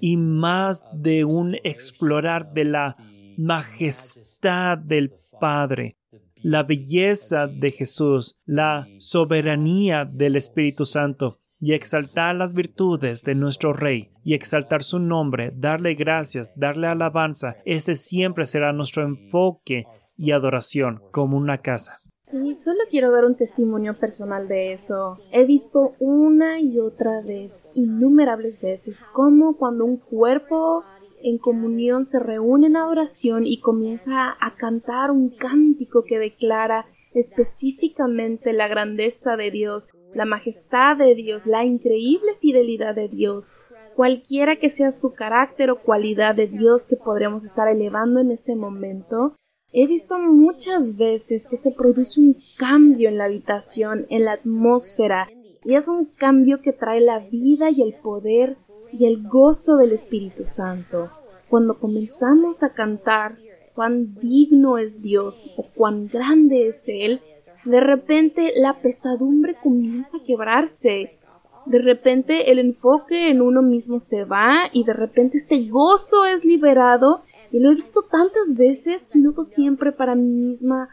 y 0.02 0.18
más 0.18 0.86
de 0.94 1.26
un 1.26 1.56
explorar 1.64 2.54
de 2.54 2.66
la 2.66 2.96
majestad 3.38 4.78
del 4.78 5.14
Padre, 5.40 5.98
la 6.44 6.64
belleza 6.64 7.48
de 7.48 7.72
Jesús, 7.72 8.40
la 8.46 8.88
soberanía 8.98 10.06
del 10.06 10.36
Espíritu 10.36 10.86
Santo 10.86 11.40
y 11.60 11.74
exaltar 11.74 12.36
las 12.36 12.54
virtudes 12.54 13.24
de 13.24 13.36
nuestro 13.36 13.72
Rey 13.72 14.10
y 14.24 14.34
exaltar 14.34 14.84
su 14.84 15.00
nombre, 15.00 15.54
darle 15.56 15.96
gracias, 15.96 16.52
darle 16.58 16.88
alabanza, 16.88 17.56
ese 17.64 17.96
siempre 17.96 18.46
será 18.46 18.74
nuestro 18.74 19.04
enfoque 19.04 19.86
y 20.18 20.32
adoración 20.32 21.02
como 21.12 21.38
una 21.38 21.60
casa. 21.60 22.00
Y 22.34 22.56
solo 22.56 22.80
quiero 22.90 23.12
dar 23.12 23.26
un 23.26 23.36
testimonio 23.36 23.98
personal 23.98 24.48
de 24.48 24.74
eso. 24.74 25.20
He 25.32 25.46
visto 25.46 25.94
una 26.00 26.60
y 26.60 26.80
otra 26.80 27.22
vez, 27.22 27.68
innumerables 27.76 28.60
veces, 28.60 29.06
cómo 29.14 29.56
cuando 29.56 29.86
un 29.86 29.98
cuerpo 29.98 30.84
en 31.24 31.38
comunión 31.38 32.06
se 32.06 32.20
reúne 32.20 32.68
en 32.68 32.76
adoración 32.76 33.46
y 33.46 33.60
comienza 33.60 34.36
a 34.40 34.56
cantar 34.56 35.12
un 35.12 35.30
cántico 35.30 36.04
que 36.04 36.20
declara 36.20 36.86
específicamente 37.14 38.54
la 38.54 38.68
grandeza 38.68 39.36
de 39.36 39.52
Dios, 39.52 39.90
la 40.14 40.26
majestad 40.26 40.98
de 40.98 41.16
Dios, 41.16 41.46
la 41.46 41.66
increíble 41.66 42.36
fidelidad 42.40 42.96
de 42.96 43.08
Dios, 43.08 43.58
cualquiera 43.96 44.58
que 44.60 44.70
sea 44.70 44.92
su 44.92 45.14
carácter 45.14 45.72
o 45.72 45.82
cualidad 45.82 46.36
de 46.36 46.48
Dios 46.48 46.88
que 46.88 46.98
podremos 46.98 47.46
estar 47.46 47.68
elevando 47.68 48.20
en 48.20 48.32
ese 48.32 48.56
momento, 48.56 49.36
He 49.76 49.88
visto 49.88 50.20
muchas 50.20 50.98
veces 50.98 51.48
que 51.48 51.58
se 51.58 51.72
produce 51.72 52.22
un 52.22 52.38
cambio 52.60 53.10
en 53.10 53.18
la 53.18 53.26
habitación, 53.26 54.06
en 54.12 54.26
la 54.26 54.34
atmósfera, 54.34 55.28
y 55.66 55.74
es 55.74 55.88
un 55.88 56.06
cambio 56.20 56.62
que 56.62 56.74
trae 56.74 57.02
la 57.02 57.18
vida 57.18 57.72
y 57.72 57.82
el 57.82 57.96
poder 57.96 58.56
y 58.94 59.06
el 59.06 59.24
gozo 59.24 59.78
del 59.78 59.92
Espíritu 59.92 60.46
Santo. 60.46 61.10
Cuando 61.50 61.78
comenzamos 61.78 62.64
a 62.64 62.74
cantar 62.74 63.38
cuán 63.74 64.16
digno 64.16 64.78
es 64.78 65.02
Dios 65.02 65.52
o 65.58 65.64
cuán 65.76 66.08
grande 66.08 66.68
es 66.68 66.84
Él, 66.88 67.22
de 67.66 67.80
repente 67.80 68.54
la 68.56 68.82
pesadumbre 68.82 69.56
comienza 69.62 70.18
a 70.18 70.24
quebrarse. 70.24 71.18
De 71.66 71.80
repente 71.80 72.52
el 72.52 72.60
enfoque 72.60 73.30
en 73.30 73.42
uno 73.42 73.62
mismo 73.62 74.00
se 74.00 74.26
va 74.26 74.70
y 74.72 74.84
de 74.84 74.94
repente 74.94 75.38
este 75.38 75.68
gozo 75.70 76.26
es 76.26 76.46
liberado 76.46 77.22
y 77.52 77.60
lo 77.60 77.72
he 77.72 77.76
visto 77.76 78.02
tantas 78.10 78.58
veces 78.58 79.08
y 79.14 79.20
noto 79.20 79.44
siempre 79.44 79.92
para 79.92 80.16
mí 80.16 80.34
misma, 80.34 80.90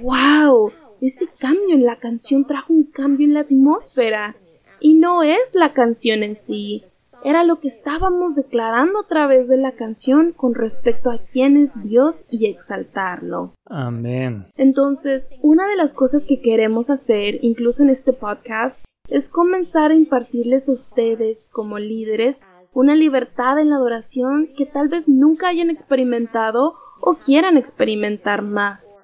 wow, 0.00 0.70
ese 1.00 1.26
cambio 1.38 1.74
en 1.74 1.84
la 1.84 1.98
canción 1.98 2.46
trajo 2.46 2.72
un 2.72 2.84
cambio 2.84 3.26
en 3.26 3.34
la 3.34 3.40
atmósfera. 3.40 4.34
Y 4.80 4.94
no 4.94 5.22
es 5.22 5.54
la 5.54 5.72
canción 5.72 6.22
en 6.22 6.36
sí, 6.36 6.84
era 7.24 7.42
lo 7.42 7.56
que 7.56 7.68
estábamos 7.68 8.34
declarando 8.34 9.00
a 9.00 9.08
través 9.08 9.48
de 9.48 9.56
la 9.56 9.72
canción 9.72 10.32
con 10.32 10.54
respecto 10.54 11.10
a 11.10 11.18
quién 11.32 11.56
es 11.56 11.82
Dios 11.82 12.26
y 12.30 12.46
exaltarlo. 12.46 13.54
Amén. 13.64 14.46
Entonces, 14.56 15.30
una 15.42 15.66
de 15.66 15.76
las 15.76 15.94
cosas 15.94 16.26
que 16.26 16.40
queremos 16.40 16.90
hacer, 16.90 17.38
incluso 17.40 17.82
en 17.82 17.88
este 17.88 18.12
podcast, 18.12 18.84
es 19.08 19.28
comenzar 19.28 19.90
a 19.90 19.94
impartirles 19.94 20.68
a 20.68 20.72
ustedes 20.72 21.50
como 21.52 21.78
líderes 21.78 22.42
una 22.74 22.94
libertad 22.94 23.58
en 23.58 23.70
la 23.70 23.76
adoración 23.76 24.50
que 24.56 24.66
tal 24.66 24.88
vez 24.88 25.08
nunca 25.08 25.48
hayan 25.48 25.70
experimentado 25.70 26.74
o 27.00 27.14
quieran 27.14 27.56
experimentar 27.56 28.42
más. 28.42 28.98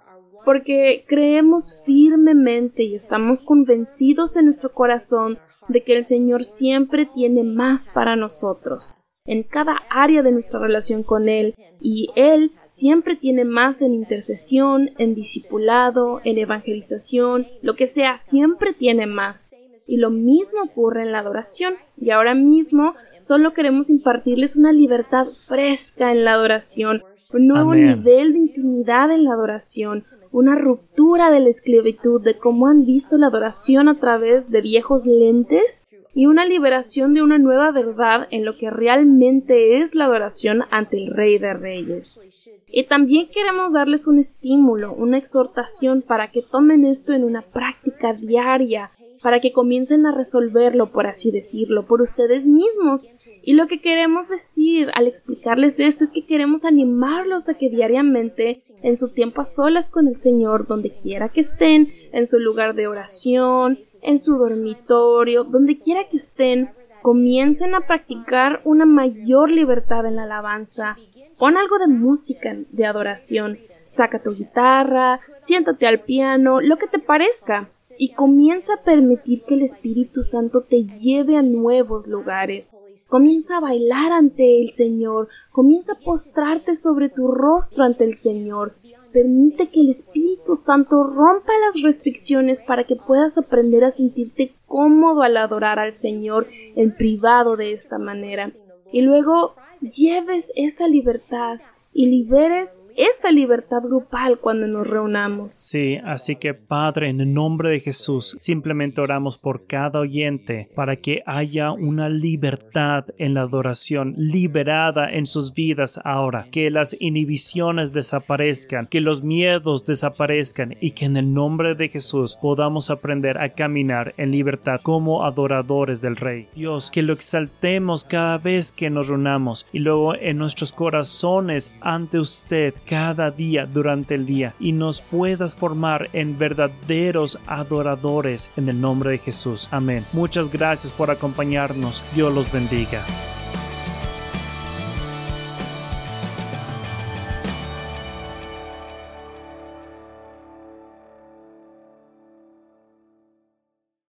Porque 0.44 1.04
creemos 1.06 1.80
firmemente 1.84 2.82
y 2.82 2.94
estamos 2.94 3.42
convencidos 3.42 4.36
en 4.36 4.46
nuestro 4.46 4.72
corazón 4.72 5.38
de 5.70 5.82
que 5.82 5.96
el 5.96 6.04
Señor 6.04 6.44
siempre 6.44 7.06
tiene 7.06 7.42
más 7.44 7.86
para 7.86 8.16
nosotros 8.16 8.94
en 9.30 9.42
cada 9.44 9.76
área 9.88 10.22
de 10.22 10.32
nuestra 10.32 10.58
relación 10.58 11.02
con 11.02 11.28
Él 11.28 11.54
y 11.80 12.10
Él 12.16 12.52
siempre 12.66 13.16
tiene 13.16 13.44
más 13.44 13.80
en 13.80 13.92
intercesión, 13.92 14.90
en 14.98 15.14
discipulado, 15.14 16.20
en 16.24 16.38
evangelización, 16.38 17.46
lo 17.62 17.76
que 17.76 17.86
sea, 17.86 18.16
siempre 18.18 18.74
tiene 18.74 19.06
más. 19.06 19.54
Y 19.86 19.96
lo 19.96 20.10
mismo 20.10 20.62
ocurre 20.62 21.02
en 21.02 21.12
la 21.12 21.20
adoración. 21.20 21.74
Y 21.96 22.10
ahora 22.10 22.34
mismo 22.34 22.94
solo 23.18 23.52
queremos 23.52 23.90
impartirles 23.90 24.56
una 24.56 24.72
libertad 24.72 25.26
fresca 25.26 26.12
en 26.12 26.24
la 26.24 26.34
adoración, 26.34 27.02
un 27.32 27.46
nuevo 27.46 27.74
nivel 27.74 28.32
de 28.32 28.38
intimidad 28.38 29.10
en 29.10 29.24
la 29.24 29.34
adoración, 29.34 30.04
una 30.32 30.54
ruptura 30.54 31.30
de 31.30 31.40
la 31.40 31.48
esclavitud, 31.48 32.22
de 32.22 32.38
cómo 32.38 32.66
han 32.66 32.84
visto 32.84 33.16
la 33.16 33.28
adoración 33.28 33.88
a 33.88 33.94
través 33.94 34.50
de 34.50 34.60
viejos 34.60 35.06
lentes 35.06 35.86
y 36.14 36.26
una 36.26 36.44
liberación 36.44 37.14
de 37.14 37.22
una 37.22 37.38
nueva 37.38 37.70
verdad 37.70 38.26
en 38.30 38.44
lo 38.44 38.56
que 38.56 38.70
realmente 38.70 39.80
es 39.80 39.94
la 39.94 40.06
adoración 40.06 40.62
ante 40.70 40.96
el 40.96 41.14
Rey 41.14 41.38
de 41.38 41.54
Reyes. 41.54 42.20
Y 42.66 42.86
también 42.86 43.28
queremos 43.32 43.72
darles 43.72 44.06
un 44.06 44.18
estímulo, 44.18 44.92
una 44.92 45.18
exhortación 45.18 46.02
para 46.06 46.30
que 46.30 46.42
tomen 46.42 46.84
esto 46.84 47.12
en 47.12 47.24
una 47.24 47.42
práctica 47.42 48.12
diaria, 48.12 48.88
para 49.22 49.40
que 49.40 49.52
comiencen 49.52 50.06
a 50.06 50.14
resolverlo, 50.14 50.90
por 50.92 51.06
así 51.06 51.30
decirlo, 51.30 51.86
por 51.86 52.00
ustedes 52.00 52.46
mismos. 52.46 53.08
Y 53.42 53.54
lo 53.54 53.66
que 53.66 53.80
queremos 53.80 54.28
decir 54.28 54.90
al 54.94 55.06
explicarles 55.06 55.80
esto 55.80 56.04
es 56.04 56.12
que 56.12 56.24
queremos 56.24 56.64
animarlos 56.64 57.48
a 57.48 57.54
que 57.54 57.68
diariamente, 57.68 58.58
en 58.82 58.96
su 58.96 59.12
tiempo 59.12 59.42
a 59.42 59.44
solas 59.44 59.88
con 59.88 60.08
el 60.08 60.16
Señor, 60.16 60.66
donde 60.66 60.90
quiera 61.02 61.28
que 61.28 61.40
estén, 61.40 61.88
en 62.12 62.26
su 62.26 62.38
lugar 62.38 62.74
de 62.74 62.86
oración, 62.86 63.78
en 64.02 64.18
su 64.18 64.36
dormitorio, 64.36 65.44
donde 65.44 65.78
quiera 65.78 66.08
que 66.08 66.16
estén, 66.16 66.70
comiencen 67.02 67.74
a 67.74 67.86
practicar 67.86 68.60
una 68.64 68.84
mayor 68.84 69.50
libertad 69.50 70.06
en 70.06 70.16
la 70.16 70.24
alabanza. 70.24 70.96
Pon 71.38 71.56
algo 71.56 71.78
de 71.78 71.88
música, 71.88 72.54
de 72.70 72.86
adoración. 72.86 73.58
Saca 73.86 74.22
tu 74.22 74.30
guitarra, 74.30 75.20
siéntate 75.38 75.86
al 75.86 76.00
piano, 76.00 76.60
lo 76.60 76.76
que 76.76 76.86
te 76.86 77.00
parezca 77.00 77.68
y 78.02 78.14
comienza 78.14 78.72
a 78.72 78.82
permitir 78.82 79.42
que 79.42 79.56
el 79.56 79.60
Espíritu 79.60 80.22
Santo 80.22 80.62
te 80.62 80.84
lleve 80.84 81.36
a 81.36 81.42
nuevos 81.42 82.06
lugares. 82.06 82.74
Comienza 83.10 83.58
a 83.58 83.60
bailar 83.60 84.12
ante 84.12 84.62
el 84.62 84.70
Señor, 84.70 85.28
comienza 85.52 85.92
a 85.92 85.98
postrarte 85.98 86.76
sobre 86.76 87.10
tu 87.10 87.30
rostro 87.30 87.84
ante 87.84 88.04
el 88.04 88.14
Señor. 88.14 88.74
Permite 89.12 89.68
que 89.68 89.82
el 89.82 89.90
Espíritu 89.90 90.56
Santo 90.56 91.04
rompa 91.04 91.52
las 91.66 91.82
restricciones 91.82 92.62
para 92.66 92.84
que 92.84 92.96
puedas 92.96 93.36
aprender 93.36 93.84
a 93.84 93.90
sentirte 93.90 94.54
cómodo 94.66 95.20
al 95.20 95.36
adorar 95.36 95.78
al 95.78 95.92
Señor 95.92 96.46
en 96.76 96.96
privado 96.96 97.56
de 97.56 97.74
esta 97.74 97.98
manera. 97.98 98.50
Y 98.90 99.02
luego 99.02 99.56
lleves 99.82 100.50
esa 100.56 100.88
libertad 100.88 101.60
y 102.00 102.06
liberes 102.06 102.82
esa 102.96 103.30
libertad 103.30 103.82
grupal 103.82 104.40
cuando 104.40 104.66
nos 104.66 104.86
reunamos. 104.86 105.52
Sí, 105.52 105.98
así 106.04 106.36
que 106.36 106.54
Padre, 106.54 107.10
en 107.10 107.20
el 107.20 107.32
nombre 107.32 107.70
de 107.70 107.80
Jesús, 107.80 108.34
simplemente 108.36 109.00
oramos 109.00 109.36
por 109.36 109.66
cada 109.66 110.00
oyente 110.00 110.70
para 110.74 110.96
que 110.96 111.22
haya 111.26 111.72
una 111.72 112.08
libertad 112.08 113.04
en 113.18 113.34
la 113.34 113.42
adoración, 113.42 114.14
liberada 114.16 115.10
en 115.10 115.26
sus 115.26 115.52
vidas 115.54 116.00
ahora, 116.04 116.46
que 116.50 116.70
las 116.70 116.96
inhibiciones 117.00 117.92
desaparezcan, 117.92 118.86
que 118.86 119.00
los 119.00 119.22
miedos 119.22 119.84
desaparezcan 119.84 120.76
y 120.80 120.92
que 120.92 121.04
en 121.04 121.16
el 121.18 121.32
nombre 121.32 121.74
de 121.74 121.88
Jesús 121.88 122.38
podamos 122.40 122.90
aprender 122.90 123.38
a 123.38 123.50
caminar 123.50 124.14
en 124.16 124.30
libertad 124.30 124.80
como 124.82 125.24
adoradores 125.24 126.00
del 126.00 126.16
Rey. 126.16 126.48
Dios, 126.54 126.90
que 126.90 127.02
lo 127.02 127.12
exaltemos 127.12 128.04
cada 128.04 128.38
vez 128.38 128.72
que 128.72 128.88
nos 128.88 129.08
reunamos 129.08 129.66
y 129.72 129.80
luego 129.80 130.14
en 130.14 130.38
nuestros 130.38 130.72
corazones 130.72 131.74
ante 131.90 132.20
usted 132.20 132.74
cada 132.86 133.32
día 133.32 133.66
durante 133.66 134.14
el 134.14 134.24
día 134.24 134.54
y 134.60 134.72
nos 134.72 135.00
puedas 135.00 135.56
formar 135.56 136.08
en 136.12 136.38
verdaderos 136.38 137.38
adoradores 137.46 138.50
en 138.56 138.68
el 138.68 138.80
nombre 138.80 139.10
de 139.10 139.18
Jesús. 139.18 139.68
Amén. 139.72 140.04
Muchas 140.12 140.50
gracias 140.50 140.92
por 140.92 141.10
acompañarnos. 141.10 142.02
Dios 142.14 142.32
los 142.32 142.52
bendiga. 142.52 143.04